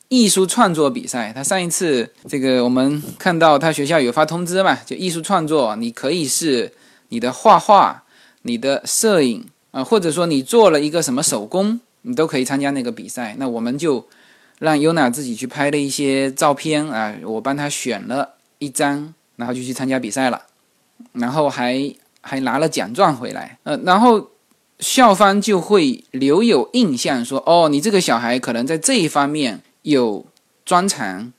[0.08, 1.32] 艺术创作比赛。
[1.34, 6.72] 他上一次这个我们看到他学校有发通知嘛，就艺术创作，你可以是
[7.08, 8.04] 你的画画、
[8.42, 13.36] 你的摄影啊，或者说你做了一个什么手工，你都可以参加那个比赛。
[13.38, 14.06] 那我们就
[14.58, 19.14] 让 Yuna 自己去拍了一些照片啊，我帮他选了一张。
[19.38, 20.40] 然后就去参加比赛了，
[21.12, 24.30] 然后还还拿了奖状回来，呃，然后
[24.78, 30.26] 校方就会留有印象，说哦，你这个小孩可能在这一方面 有
[30.64, 31.32] 专长，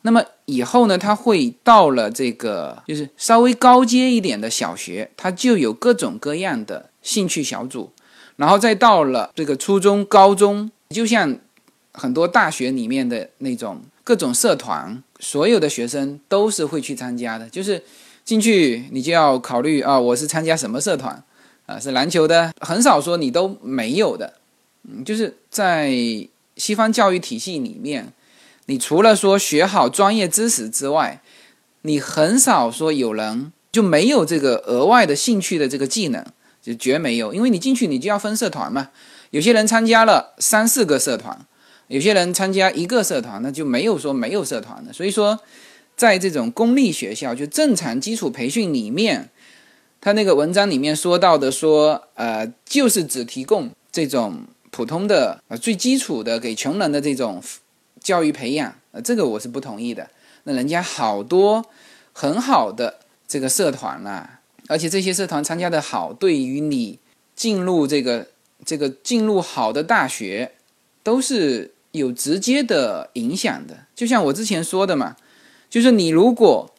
[0.00, 7.92] 那么以后呢，他会到了这个就是稍微高阶一点的小学，他就有各种各样的兴趣小组，
[8.36, 11.38] 然后再到了这个初中、高中，就像
[11.92, 15.02] 很多大学里面的那种各种社团。
[15.18, 17.82] 所有的学生都是会去参加的，就是
[18.22, 21.22] 进去你就要考虑啊，我是参加什么社团
[21.66, 21.78] 啊？
[21.80, 24.34] 是篮球的，很少说你都没有的。
[24.88, 25.90] 嗯，就是在
[26.56, 28.12] 西方教育体系里面，
[28.66, 31.22] 你除了说学好专业知识之外，
[31.82, 36.24] 你很少说有人就没有这个额外的兴趣的这个技能，
[36.62, 37.32] 就绝没有。
[37.32, 38.90] 因为你进去你就要分社团嘛，
[39.30, 41.46] 有些人参加了三四个社团。
[41.88, 44.92] 有些人参加一个社团，那就没有说没有社团的。
[44.92, 45.38] 所以说，
[45.96, 49.30] 在这种公立学校，就正常基础培训里面，
[50.00, 57.42] 他那个文章里面说到的说，呃，就是只提供这种普通的、呃最基础的给穷人的这种
[58.00, 60.10] 教育培养，呃，这个我是不同意的。
[60.44, 61.64] 那人家好多
[62.12, 66.98] 很好的这个社团啦，而且这些社团参加的好，对于你
[67.34, 68.28] 进入这个
[68.64, 70.52] 这个进入好的大学，
[71.02, 71.72] 都是。
[71.92, 75.16] 有直接的影响的，就像我之前说的嘛，
[75.70, 76.70] 就是你如果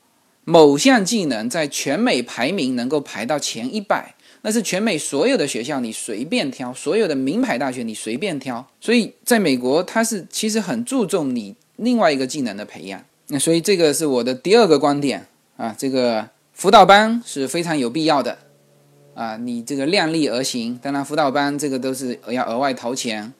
[0.43, 8.65] 某项技能在全美排名能够排到前一百，那是全美所有的学校你随便挑，所有的名牌大学你随便挑。
[8.79, 13.03] 所以在美国，它是其实很注重你另外一个技能的培养。
[13.27, 18.37] 那所以这个是我的第二个观点啊，这个辅导班是非常有必要的
[19.13, 20.79] 啊，你这个量力而行。
[20.81, 23.33] 当然，辅导班这个都是要额外掏钱，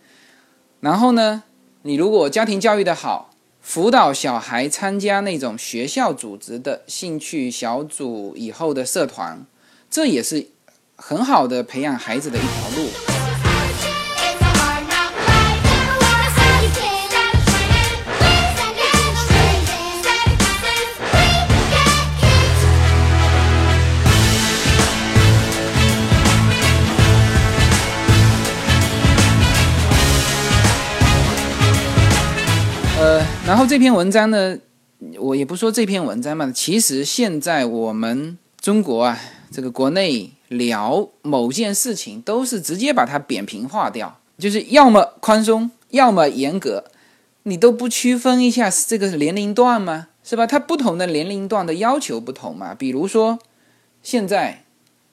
[0.82, 1.44] 然后呢？
[1.84, 3.30] 你如果家庭教育的好，
[3.62, 9.46] 辅导小孩参加那种学校组织的兴趣小组以后的社团，
[9.90, 10.48] 这也是
[11.00, 12.90] 很好的培养孩子的一条路。
[33.00, 34.58] 呃然后这篇文章呢
[35.20, 39.20] 我也不说这篇文章嘛其实现在我们中国啊
[39.52, 46.86] 这个国内聊某件事情，都是直接把它扁平化掉，就是要么宽松，要么严格，
[47.44, 50.08] 你都不区分一下这个年龄段吗？
[50.24, 50.46] 是吧？
[50.46, 52.76] 它不同的年龄段的要求不同嘛。
[52.76, 53.40] 比如说，
[54.04, 54.64] 现在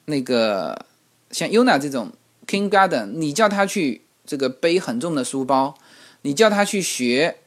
[0.05, 0.85] 那个
[1.31, 2.11] 像 Yuna 这种
[2.47, 5.75] Kindergarten，你叫他去这个背很重的书包，
[6.21, 7.37] 你叫他去学。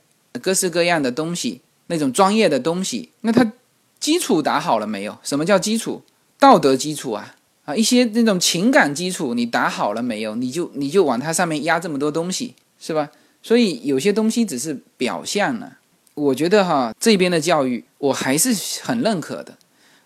[0.41, 3.51] 各式各样的东西，那种专业的东西，那他
[3.99, 5.19] 基础打好了没有？
[5.25, 6.03] 什么叫基础？
[6.39, 7.35] 道德基础啊
[7.69, 7.77] 啊！
[7.77, 10.35] 一些那种情感基础你打好了没有？
[10.37, 13.11] 你就你就往它上面压这么多东西，是吧？
[13.43, 15.73] 所以有些东西只是表象呢。
[16.15, 19.59] 我觉得哈，这边的教育我还是很认可的。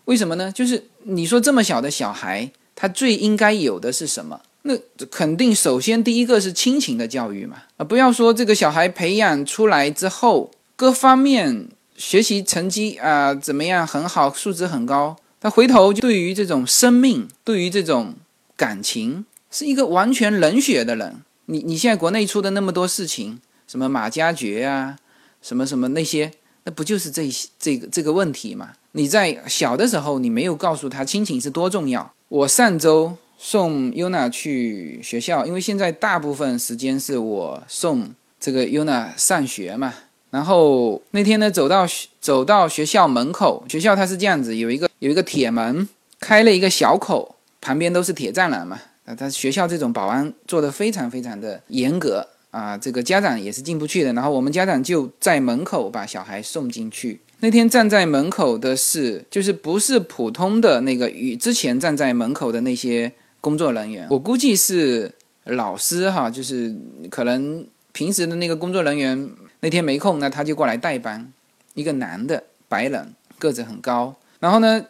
[0.07, 0.51] 为什么呢？
[0.51, 4.41] 就是你说这么小的小孩，他最应该有的是什么？
[4.63, 4.77] 那
[5.09, 18.15] 肯定，首先第一个是亲情的教育嘛，啊，不要说这个小孩培养出来之后，各方面学习成绩啊怎么样很好，素质很高，他回头对于这种生命，对于这种
[18.57, 21.21] 感情，是一个完全冷血的人。
[21.47, 24.97] 你你现在国内出的那么多事情，什么马加爵啊，
[25.43, 26.31] 什么什么那些，
[26.63, 27.29] 那不就是这
[27.59, 28.75] 这个这个问题嘛？
[28.93, 32.15] 你在小的时候，你没有告诉他亲情是多重要。
[32.29, 33.19] 我上周。
[33.45, 39.93] 送 Yuna 去学校，因为现在大部分时间是我送这个 Yuna 上学嘛。
[40.33, 41.87] 然后那天呢，走到
[42.21, 48.81] 走到学校门口，学校它是这样子，有一个有一个铁门，开了一个小口，旁边都是铁栅栏嘛。
[49.05, 54.13] 啊，他学校这种保安做的非常非常的严格啊，这个家长也是进不去的。
[54.15, 57.21] 然后我们家长就在门口把小孩送进去。
[57.39, 63.13] 那天站在门口的是，就是不是普通的那个与之前站在门口的那些。
[63.43, 65.13] 工作人员，我估计是
[65.47, 66.73] 老师哈，就是
[67.11, 69.29] 可能平时的那个工作人员
[69.63, 71.33] 那天没空，那他就过来代班。
[71.75, 74.15] 一个男的，白人，个子很高。
[74.41, 74.85] 然后呢，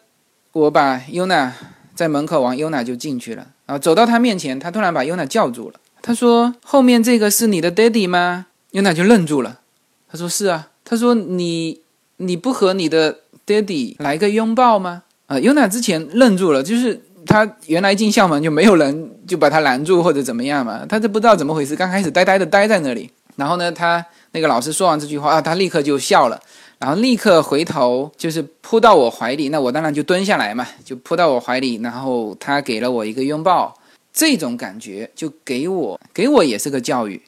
[0.52, 1.54] 我把优娜
[1.94, 3.46] 在门口完，优娜就进去了。
[3.66, 5.78] 然后走到他面前，他突然把优娜叫住了。
[6.00, 9.61] 他说：“后面这个是你的爹地吗？”优娜就愣住了。
[10.11, 11.80] 他说：“是啊。”他说：“你
[12.16, 17.02] 你不和你的爹地来个拥抱吗？”啊，优娜之前愣住了，就是。
[17.24, 23.08] 他原来进校门就没有人就把他拦住或者怎么样嘛，他就不知道怎么回事，刚开始呆呆的呆在那里。
[23.37, 26.40] 然后呢，他那个老师说完这句话啊，他立刻就笑了，
[26.79, 29.49] 然后立刻回头就是扑到我怀里。
[29.51, 33.75] 那我当然就蹲下来嘛，就扑到我怀里，然后他给了我一个拥抱。
[34.12, 37.23] 这种感觉就给我给我也是个教育，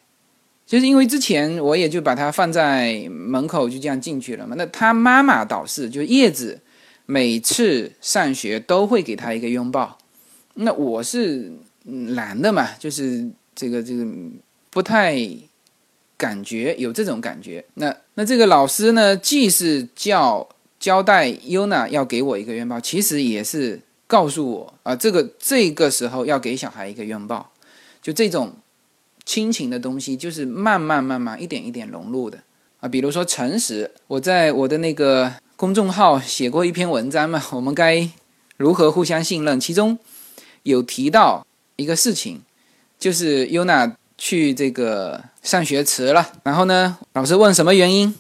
[0.67, 4.55] 就是因为之前我也就把他放在门口就这样进去了嘛。
[4.59, 6.61] 那他妈妈倒是就叶子。
[7.07, 9.99] 每次上学都会给他一个拥抱，
[10.55, 14.07] 那我是男的嘛，就是这个这个
[14.71, 15.15] 不太
[16.25, 17.65] 感觉有这种感觉。
[17.75, 20.49] 那那这个老师呢，既是叫
[20.81, 27.51] 交代优娜要给我一个拥抱，其实也是告诉我啊，这个这个时候要给小孩一个拥抱，
[28.01, 28.55] 就这种
[29.27, 32.39] 亲情的东西，就是慢慢慢慢一点一点融入的
[32.81, 32.89] 啊。
[32.89, 35.33] 比如说诚实，我在我的那个。
[35.57, 37.41] 公众号写过一篇文章嘛？
[37.53, 38.11] 我们该
[38.57, 39.59] 如何互相信任？
[39.59, 39.97] 其中
[40.65, 42.43] 有提到一个事情，
[42.99, 48.15] 就是优娜去这个上学迟了，然后呢，老师问什么原因，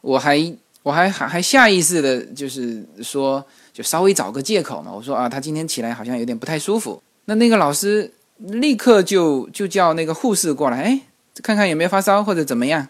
[0.00, 4.90] 我还我还还还下意识的就是说，就稍微找个借口嘛。
[4.90, 7.02] 我说啊，他今天起来好像有点不太舒服。
[7.26, 11.00] 那那个老师立刻就就叫那个护士过来，哎，
[11.42, 12.88] 看看有没有发烧或者怎么样。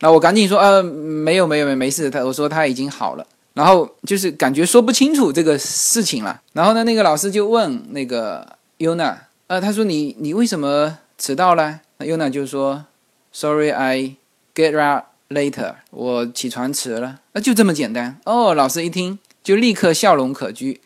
[0.00, 2.10] 那我赶紧说，呃，没有，没有，没，没事。
[2.10, 6.42] 他我说他已经好了，然后就是感觉说不清楚这个事情了。
[6.52, 8.46] 然后呢，那个老师就问那个
[8.80, 9.16] Yuna，
[9.46, 12.86] 呃，他说你你为什么迟到了？Yuna 就说
[13.32, 14.16] ，Sorry，I
[14.54, 17.20] get up later，我起床迟了。
[17.32, 18.54] 那就这么简单哦。
[18.54, 20.78] 老师一听就立刻笑容可掬，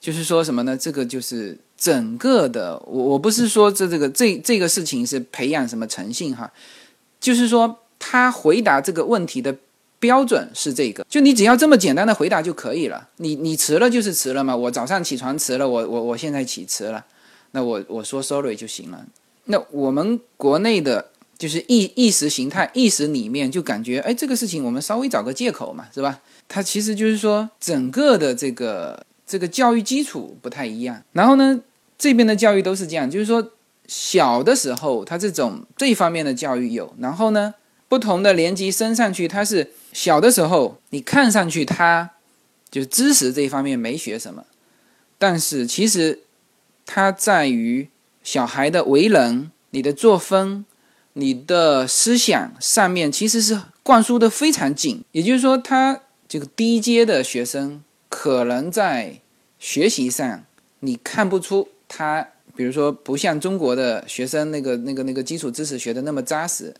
[0.00, 0.76] 就是说什么呢？
[0.76, 6.52] 这个就是整个的，我我不是说这这个这这个事情是培养什么诚信哈，
[7.20, 7.78] 就是说。
[8.00, 9.52] 他回答这个问题的
[9.98, 13.08] 标准是这个，就你只要这么简单的回答就可以了。
[13.16, 17.04] 你你迟了就是迟了嘛，我早上起床迟了，我我我现在起迟了，
[17.50, 19.04] 那我我说 sorry 就行了。
[19.48, 26.20] 那我们国内的就是意意识形态意识里面就感觉，哎，这个事情我们稍微找个借口嘛，是吧？
[26.48, 31.02] 它其实就是说整个的这个这个教育基础不太一样。
[31.12, 31.60] 然后呢，
[31.98, 33.52] 这边的教育都是这样，就是说
[33.86, 37.54] 小的时候他这种这方面的教育有，然后呢。
[37.90, 42.10] 不同的年级升上去，他是小的时候，你看上去他
[42.70, 44.44] 就是知识这一方面没学什么，
[45.16, 46.20] 但是其实
[46.84, 47.88] 他在于
[48.30, 50.66] 小孩的为人、你的作风、
[51.14, 59.22] 你的思想上面，其实是灌输的非常紧，也就是说，他这个低阶的学生可能在
[59.58, 60.44] 学习上
[60.80, 66.74] 你看不出他，比如说不像中国的学生那个那个那个基础知识学的那么扎实，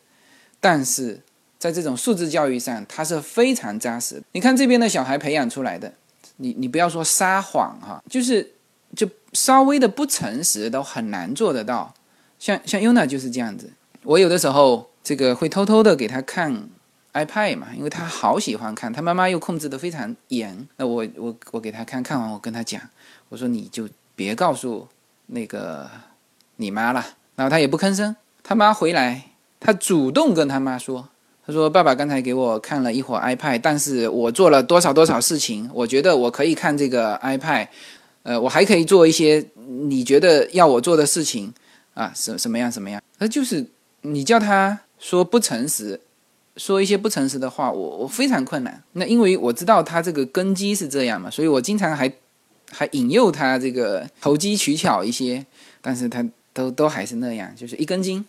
[0.61, 1.19] 但是
[1.59, 4.23] 在这种素质教育上，他是非常扎实。
[4.33, 5.95] 你看这边的小孩培养出来的，
[6.37, 8.53] 你你不要说撒谎哈，就是
[9.33, 11.95] 稍微的不诚实都很难做得到。
[12.39, 13.73] 像像 Yuna 就是这样子，
[14.05, 16.69] 我有的时候这个会偷偷的给他看。
[17.15, 20.69] iPad 嘛，因为他好喜欢看，他妈妈又控制的非常严。
[20.77, 22.81] 那我我我给他看看完，我跟他讲，
[23.31, 24.87] 我说你就别告诉
[25.27, 25.89] 那个
[26.57, 27.05] 你妈了。
[27.35, 28.15] 然后他也不吭声。
[28.45, 31.09] 他妈回来，他主动跟他妈说，
[31.45, 37.67] 他说爸爸刚才给我看了一会儿 iPad，但是我做了多少多少事情，我觉得我可以看这个 iPad，
[38.29, 39.43] 呃，我还可以做一些
[39.89, 41.51] 你觉得要我做的事情
[41.95, 43.03] 啊，什什么样什么样？
[43.17, 43.65] 那就是
[44.03, 45.99] 你叫他说不诚实。
[46.59, 48.83] 说一些不诚实的话，我我非常困难。
[48.93, 52.13] 那因为我知道他这个根基是这样嘛，所以我经常还
[52.71, 55.47] 还引诱他这个投机取巧一些，
[55.81, 56.23] 但是他
[56.53, 58.23] 都都还是那样，就是一根筋。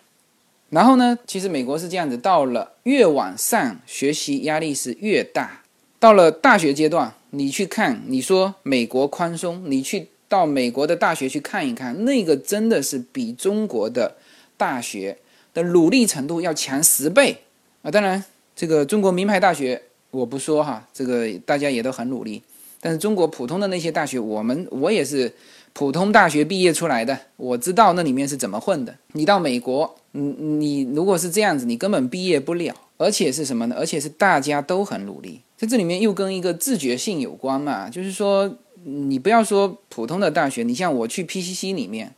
[0.70, 5.64] 然后呢，其实美国是这样子，到了越往上学习压力是越大。
[6.00, 14.16] 到了大学阶段，你去看，你说美国宽松，你去到美国的大学去看一看，那个真的是比中国的
[14.58, 15.18] 大学
[15.54, 17.44] 的努力程度要强十倍。
[17.82, 18.24] 啊，当然，
[18.56, 22.42] 这个中国名牌大学我不说哈，这个大家也都很努力。
[22.82, 25.32] 但是中国普通的那些大学，我们我也是
[25.74, 28.96] 普通大学毕业出来的，我知道那里面是怎么混的。
[29.14, 32.74] 你到美国，你你如果是这样子，你根本毕业不了。
[33.00, 33.76] 而且是什么呢？
[33.80, 37.90] 而且是大家都很努力，在这里面又跟一个自觉性有关嘛。
[37.90, 42.14] 就是说，你不要说普通的大学，你像我去 PCC 里面，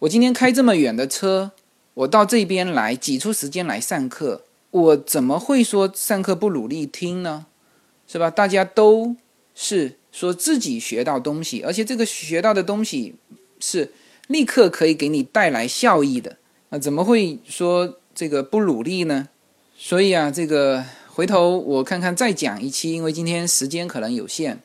[0.00, 1.52] 我今天开这么远的车，
[1.94, 4.42] 我到这边来挤出时间来上课。
[4.72, 7.46] 我怎么会说上课不努力听呢？
[8.08, 8.28] 是吧？
[8.28, 9.14] 大家都
[9.54, 13.14] 是说自己学到东西，而且这个学到的东西
[13.60, 13.92] 是
[14.26, 16.36] 立刻可以给你带来效益的。
[16.70, 19.28] 那怎么会说这个不努力呢？
[19.82, 24.58] 所以啊，这个回头我看看再讲一期，因为今天时间可能有限，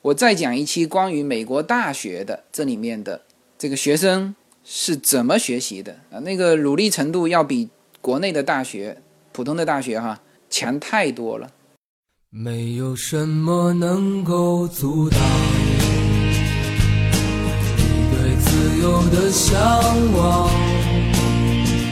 [0.00, 3.20] 我再讲一期关于美国大学的这里面的
[3.58, 4.34] 这个学生
[4.64, 6.20] 是怎么学习的啊？
[6.20, 7.68] 那个努力程度要比
[8.00, 9.02] 国内的大学。
[9.32, 11.50] 普通的大学哈强太多了。
[12.30, 15.20] 没有什么能够阻挡
[17.76, 19.60] 你对自由的向
[20.14, 20.65] 往。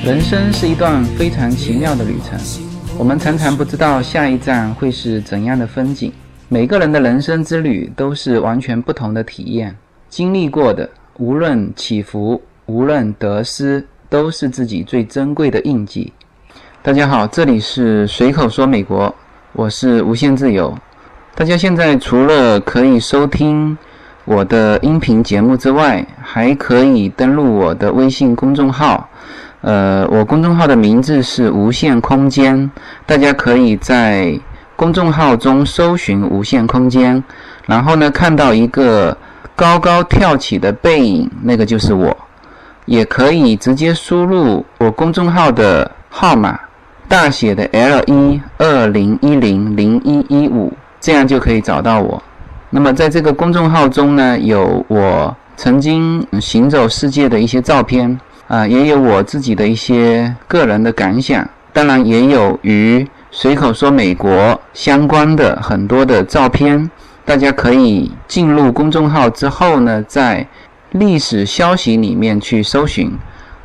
[0.05, 2.39] 人生是一段非常奇妙的旅程，
[2.99, 6.13] 我们常常不知道下一站会是怎样的风景。
[6.47, 9.75] 每个人的人生之旅都是完全不同的体验，
[10.11, 10.87] 经历过的
[11.17, 16.13] 无论起伏，无论得失，都是自己最珍贵的印记。
[16.83, 19.13] 大家好，这里是随口说美国，
[19.55, 20.77] 我是无限自由。
[21.35, 23.75] 大家现在除了可以收听
[24.27, 29.09] 我的音频节目之外，还可以登录我的微信公众号。
[29.65, 32.71] 呃，我公众号的名字是无限空间，
[33.07, 34.39] 大家可以在
[34.77, 37.25] 公众号中搜寻“无限空间”，
[37.65, 39.17] 然后呢，看到一个
[39.57, 42.15] 高高跳起的背影，那个就是我。
[42.85, 46.61] 也可以直接输入我公众号的号码。
[47.09, 52.23] 大写的 L 一二零一零零一一五，这样就可以找到我。
[52.69, 66.91] 那么在这个公众号中呢，有我曾经行走世界的一些照片啊，也有我自己的一些个人的感想，当然也有与随口说美国相关的很多的照片。
[67.25, 70.47] 大家可以进入公众号之后呢，在
[70.91, 73.11] 历史消息里面去搜寻。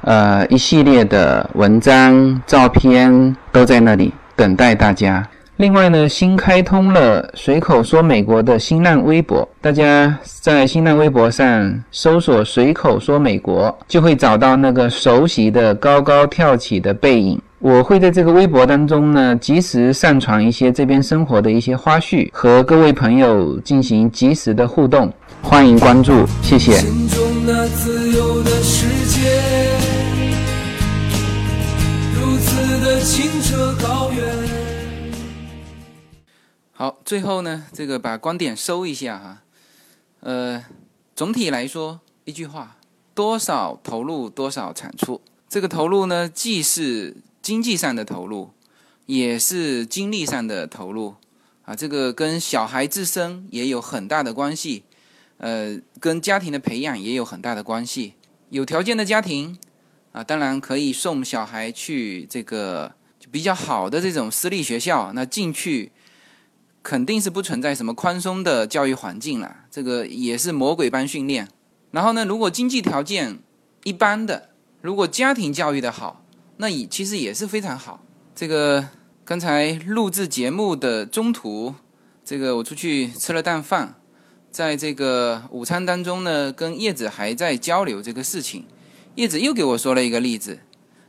[0.01, 5.27] 呃，一系列的文章、照片都在那里等待大家。
[5.60, 17.38] 另外呢，新开通了随口说美国的新浪微博，大家在新浪微博上搜索“随口说美国”，就会找到那个熟悉的高高跳起的背影。
[17.60, 25.12] 我会在这个微博当中呢，及时上传一些这边生活的一些花絮，和各位朋友进行及时的互动。
[25.41, 26.72] 欢迎关注，谢谢。
[26.78, 28.88] 心中的自由的时
[36.82, 39.43] 好，最后呢，这个把观点收一下哈。
[40.21, 40.63] 呃，
[41.13, 42.77] 总体来说，一句话：
[43.13, 45.19] 多少投入，多少产出。
[45.49, 48.51] 这个投入呢，既是经济上的投入，
[49.07, 51.15] 也是精力上的投入
[51.65, 51.75] 啊。
[51.75, 54.86] 这个跟小孩自身也有很大的关系，
[55.39, 58.13] 呃，跟家庭的培养也有很大的关系。
[58.51, 59.57] 有条件的家庭
[60.13, 62.93] 啊，当然可以送小孩去这个。
[63.32, 65.91] 比较好的这种私立学校，那进去
[66.82, 71.47] 肯定是不存在什么宽松的教育环境了，这个也是魔鬼般训练。
[71.91, 73.39] 然后呢，如果经济条件
[73.84, 74.49] 一般的，
[74.82, 76.23] 如果家庭教育的好，
[76.57, 78.03] 那也其实也是非常好。
[78.34, 78.88] 这个
[79.25, 81.75] 刚才录制节目的中途，
[82.23, 83.95] 这个我出去吃了顿饭，
[84.49, 88.65] 在这个午餐当中呢，跟叶子还在交流这个事情，
[89.15, 90.59] 叶子又给我说了一个例子。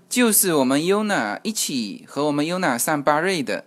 [0.08, 3.66] 就是我们优娜一起和我们优娜上巴瑞的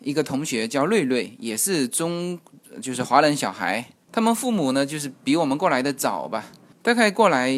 [0.00, 2.38] 一个同学叫瑞瑞，也是中
[2.80, 3.84] 就是华人小孩。
[4.10, 6.46] 他们父母呢，就是比我们过来的早吧，
[6.82, 7.52] 大概过来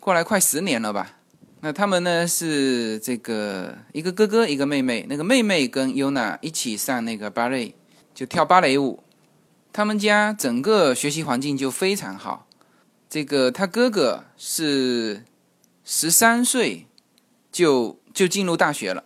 [0.00, 1.18] 过来快十年了吧。
[1.60, 7.74] 那他们呢是这个一个哥哥一个妹妹，那个妹妹跟优娜一起上那个芭蕾，
[8.14, 9.02] 就跳芭蕾舞。
[9.72, 12.46] 他们家整个学习环境就非常好。
[13.08, 15.24] 这个他哥哥是
[15.84, 16.86] 十三岁。
[17.54, 19.04] 就就进入大学了，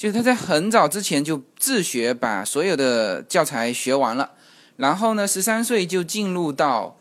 [0.00, 4.30] 就是他在很早之前就自学把所有的教材学完了，
[4.78, 6.96] 然后呢，十三岁就进入到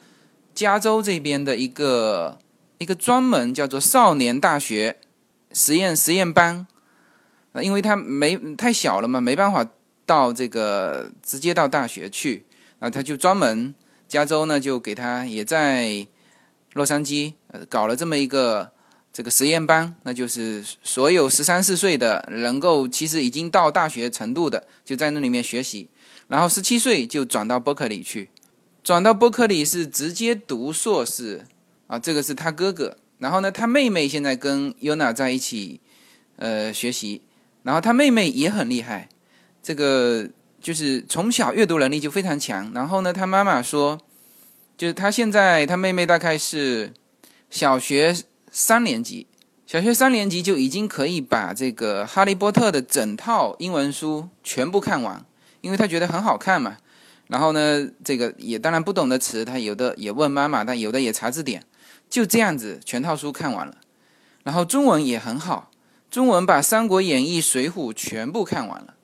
[0.53, 2.37] 加州这边的一个
[2.77, 4.97] 一个专门叫做少年大学
[5.53, 6.67] 实验实验班，
[7.53, 9.65] 啊，因为他没太小了嘛，没办法
[10.05, 12.45] 到这个直接到大学去，
[12.79, 13.73] 啊，他就专门
[14.09, 16.05] 加州呢就给他也在
[16.73, 17.35] 洛杉矶
[17.69, 18.73] 搞了这么一个。
[19.11, 25.89] 这个实验班，那就是所有十三四岁的，能够其实已经到大学程度的，就在那里面学习。
[26.27, 28.29] 然后十七岁就转到伯克利去，
[28.83, 31.45] 转到伯克利是直接读硕士
[31.87, 31.97] 啊。
[31.97, 35.81] 这个是他哥哥，然后呢，他妹妹现在跟尤娜在一起，
[36.35, 37.23] 呃，学习。
[37.63, 39.09] 然后他妹妹也很厉害，
[39.63, 40.29] 这个
[40.61, 42.71] 就是从小阅读能力就非常强。
[42.75, 43.99] 然后呢，他妈妈说，
[44.77, 46.93] 就是他现在他妹妹大概是
[47.49, 48.15] 小学。
[48.51, 49.27] 三年级，
[49.65, 55.23] 小学三年级就已经可以把这个《哈利波特》的整套英文书全部看完，
[55.61, 56.77] 因为他觉得很好看嘛。
[57.27, 61.63] 然后呢，这个也当然不懂的词，他有的也问妈妈，但有的也查字典，
[62.09, 63.77] 就这样子全套书看完了。
[64.43, 65.69] 然后中文也很好，
[66.09, 68.95] 中文把《三国演义》《水浒》全部看完了，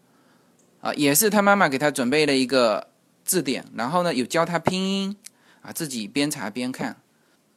[0.81, 2.87] 啊，也是他妈妈给他准备了一个
[3.23, 5.15] 字典，然后呢有教他拼音，
[5.61, 6.97] 啊，自己边查边看。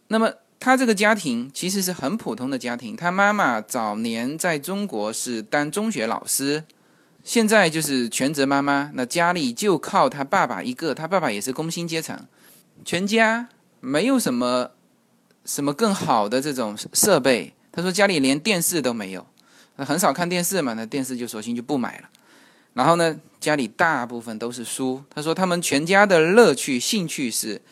[0.09, 0.31] 那么。
[0.61, 6.65] 他这个家庭其实是很普通的家庭，他妈妈早年在中国是当中学老师，
[7.23, 12.27] 现在就是全职妈妈，那家里就靠他爸爸一个，他爸爸也是工薪阶层，
[12.85, 13.49] 全家
[13.79, 14.73] 没有什么
[15.45, 17.55] 什么更好的这种设备。
[17.71, 19.25] 他说家里连电视都没有，
[19.77, 22.09] 很少看电视嘛，那电视就索性就不买了。
[22.75, 25.05] 然后呢，家里大部分都是书。
[25.09, 27.63] 他说他们全家的乐趣兴趣是。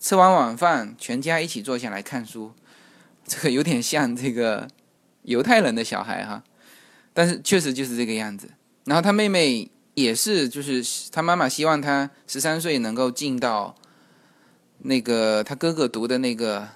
[0.00, 2.52] 吃完晚饭，全家一起坐下来看书，
[3.26, 4.68] 这个有点像这个
[5.22, 6.42] 犹太人的小孩哈，
[7.12, 8.48] 但是确实就是这个样子。
[8.84, 13.74] 然后他妹妹也是，就是他妈妈希望他十三岁能够进到
[14.78, 16.68] 那个他哥哥读的那个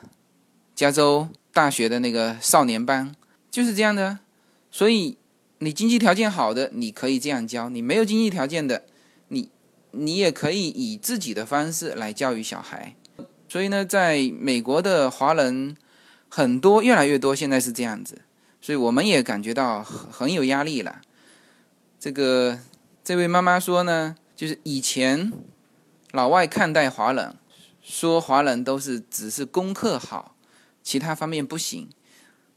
[0.75, 3.15] 加州大学的那个少年班，
[3.51, 4.19] 就是这样的。
[4.71, 5.17] 所以
[5.59, 8.85] 你经济条件好的，你可以这样教；你没有经济条件的，
[9.29, 9.49] 你
[9.93, 12.97] 你也可以以自己的方式来教育小孩。
[13.53, 15.77] 所以呢，在美国的华人
[16.31, 18.23] 很多，越来越多，现在是这样子，
[18.63, 21.03] 所以我们也感觉到很很有压力了。
[22.01, 22.59] 这个
[23.05, 25.31] 这位妈妈说呢，就是以前
[26.13, 27.35] 老外看待华人，
[27.83, 30.35] 说华人都是只是功课好，
[30.83, 31.91] 其他方面不行。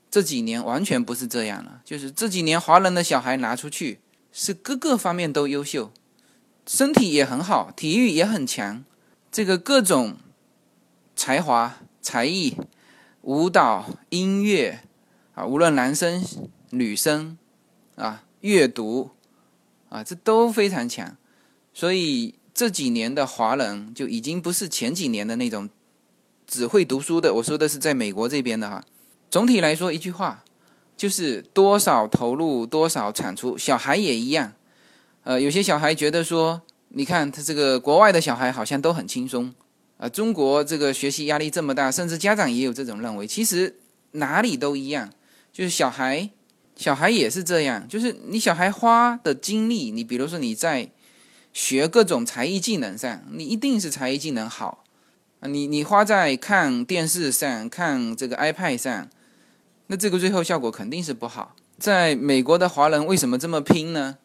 [0.10, 4.00] 这几年完全不是这样了，就是这几年华人的小孩拿出去
[4.32, 5.92] 是各个方面都优秀，
[6.66, 8.86] 身体也很好，体育也很强，
[9.30, 10.16] 这个各种。
[11.26, 12.56] 才华、才艺、
[13.24, 14.82] 舞蹈、音乐
[15.34, 16.24] 啊，无论男生、
[16.70, 17.36] 女生
[17.96, 19.10] 啊，阅读
[19.90, 21.18] 啊，这都非常强。
[21.74, 25.68] 所以这几年的华人就已经不是前几年的那种
[26.46, 27.34] 只会读书的。
[27.34, 28.84] 我说的是在美国这边的哈。
[29.32, 30.44] 总体来说，一句话
[30.96, 33.58] 就是多少投入多少产出。
[33.58, 34.54] 小孩也一样。
[35.24, 39.56] 呃，有些小孩觉得说，你看他这个国外的小孩好像都很轻松。
[40.10, 43.26] 中国这个学习压力这么大，甚至家长也有这种认为。
[43.26, 43.76] 其实
[44.12, 45.10] 哪里都一样，
[45.52, 46.30] 就是小孩，
[46.76, 47.88] 小孩也是这样。
[47.88, 50.90] 就是你小孩花的精力，你比如说你在
[51.54, 54.84] 学各种才艺技能上，你一定是才艺技能好
[55.40, 55.48] 啊。
[55.48, 59.10] 你你花在看电视上、看这个 iPad 上，
[59.88, 61.56] 那这个最后效果肯定是不好。
[61.78, 64.18] 在美国的华人为什么这么拼呢？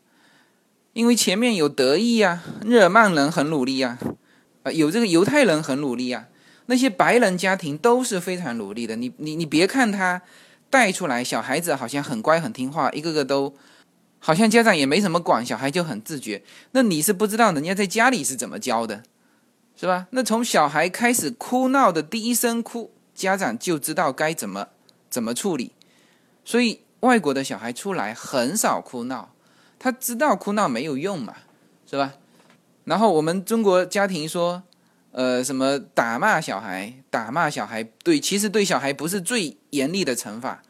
[0.93, 3.99] 因为前面有德意啊，日耳曼人很努力啊。
[4.63, 6.27] 啊，有这个犹太人很努力啊，
[6.67, 8.97] 那些白人家庭都是非常努力的。
[8.97, 10.21] 你你你别看他
[10.69, 13.55] 带出来小孩子好像很乖很听话，一个个都
[14.19, 16.43] 好像家长也没怎么管，小孩就很自觉。
[16.73, 19.03] 那你是不知道人家在家里是怎么教的，
[19.75, 20.07] 是吧？
[20.11, 24.69] 那从小孩开始哭闹的第一声哭，家长就知道该怎么
[25.09, 25.73] 怎么处理。
[26.45, 29.33] 所以外国的小孩出来很少哭闹，
[29.79, 31.35] 他知道哭闹没有用嘛，
[31.89, 32.13] 是吧？
[32.85, 34.63] 然后我们中国家庭说，
[35.13, 40.63] 呃，什么打骂小孩，打骂小孩，对，其实对小孩不是最严厉的惩罚。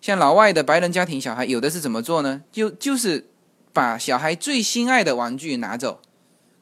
[0.00, 2.42] 像老外的白人家庭，小孩有的是怎么做呢？
[2.52, 3.28] 就就是
[3.72, 6.00] 把小孩最心爱的玩具拿走，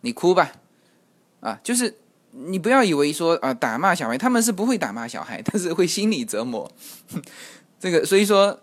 [0.01, 0.53] 你哭吧，
[1.41, 1.99] 啊，就是
[2.31, 6.71] 你不要以为说啊打骂小孩，他们是不会打骂小孩，但是会心理折磨。
[7.79, 8.61] 这个所以说，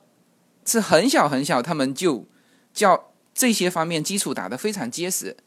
[0.65, 2.25] 是很小很小，他们就
[2.73, 5.38] 叫这些方面基础打得非常结实。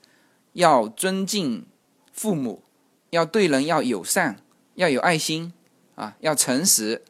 [0.57, 1.67] 要尊敬
[2.15, 2.63] 父母，
[3.11, 4.39] 要对人要友善，
[4.75, 5.53] 要有爱心
[5.97, 7.03] 啊，要诚实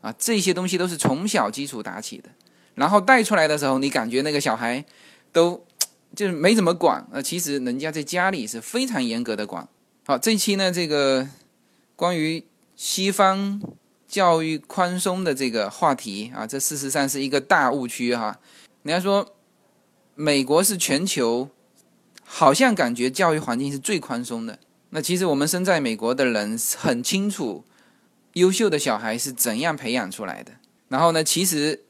[0.00, 2.28] 啊，这些东西都是从小基础打起的。
[2.74, 4.84] 然后带出来的时候，你感觉那个小孩
[5.30, 5.64] 都
[6.16, 9.68] 就是没怎么管那，其实人家在家里是非常严格的管。
[10.04, 11.28] 好，这期呢，这个
[11.94, 13.62] 关于西方
[14.08, 18.40] 教育宽松的这个话题啊，这事实上是一个大误区哈。
[18.82, 19.36] 人家说
[20.16, 21.48] 美国是全球。
[22.32, 24.60] 好像感觉教育环境是最宽松的。
[24.90, 27.64] 那其实我们身在美国的人很清楚，
[28.34, 30.52] 优秀的小孩是怎样培养出来的。
[30.88, 31.82] 然后呢，其实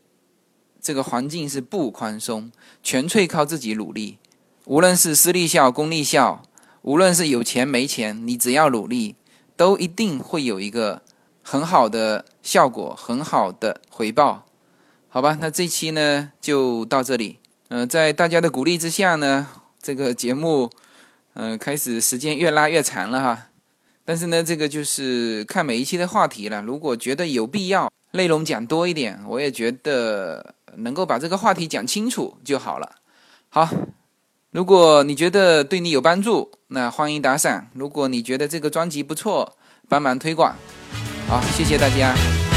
[0.81, 2.51] 这个环境是不宽松，
[2.83, 4.17] 纯粹靠自己努力。
[4.65, 6.43] 无论是私立校、公立校，
[6.81, 9.17] 无论是有钱没钱，你只要努力，
[9.57, 11.03] 都一定会有一个
[11.43, 14.47] 很好的效果，很好的回报。
[15.11, 17.39] 好吧，那这期呢就到这里。
[17.69, 19.47] 嗯，在大家的鼓励之下呢。
[19.83, 20.71] 这个节目，
[21.35, 23.47] 嗯，开始时间越拉越长了哈。
[24.05, 26.61] 但是呢，这个就是看每一期的话题了。
[26.63, 32.97] 如果觉得有必要，内容讲多一点，我也觉得能够把这个话题讲清楚就好了。
[33.49, 33.69] 好，
[34.51, 37.69] 如果你觉得对你有帮助，那欢迎打赏。
[37.75, 39.57] 如果你觉得这个专辑不错，
[39.89, 40.57] 帮忙推广。
[41.29, 42.50] 好，谢谢大家。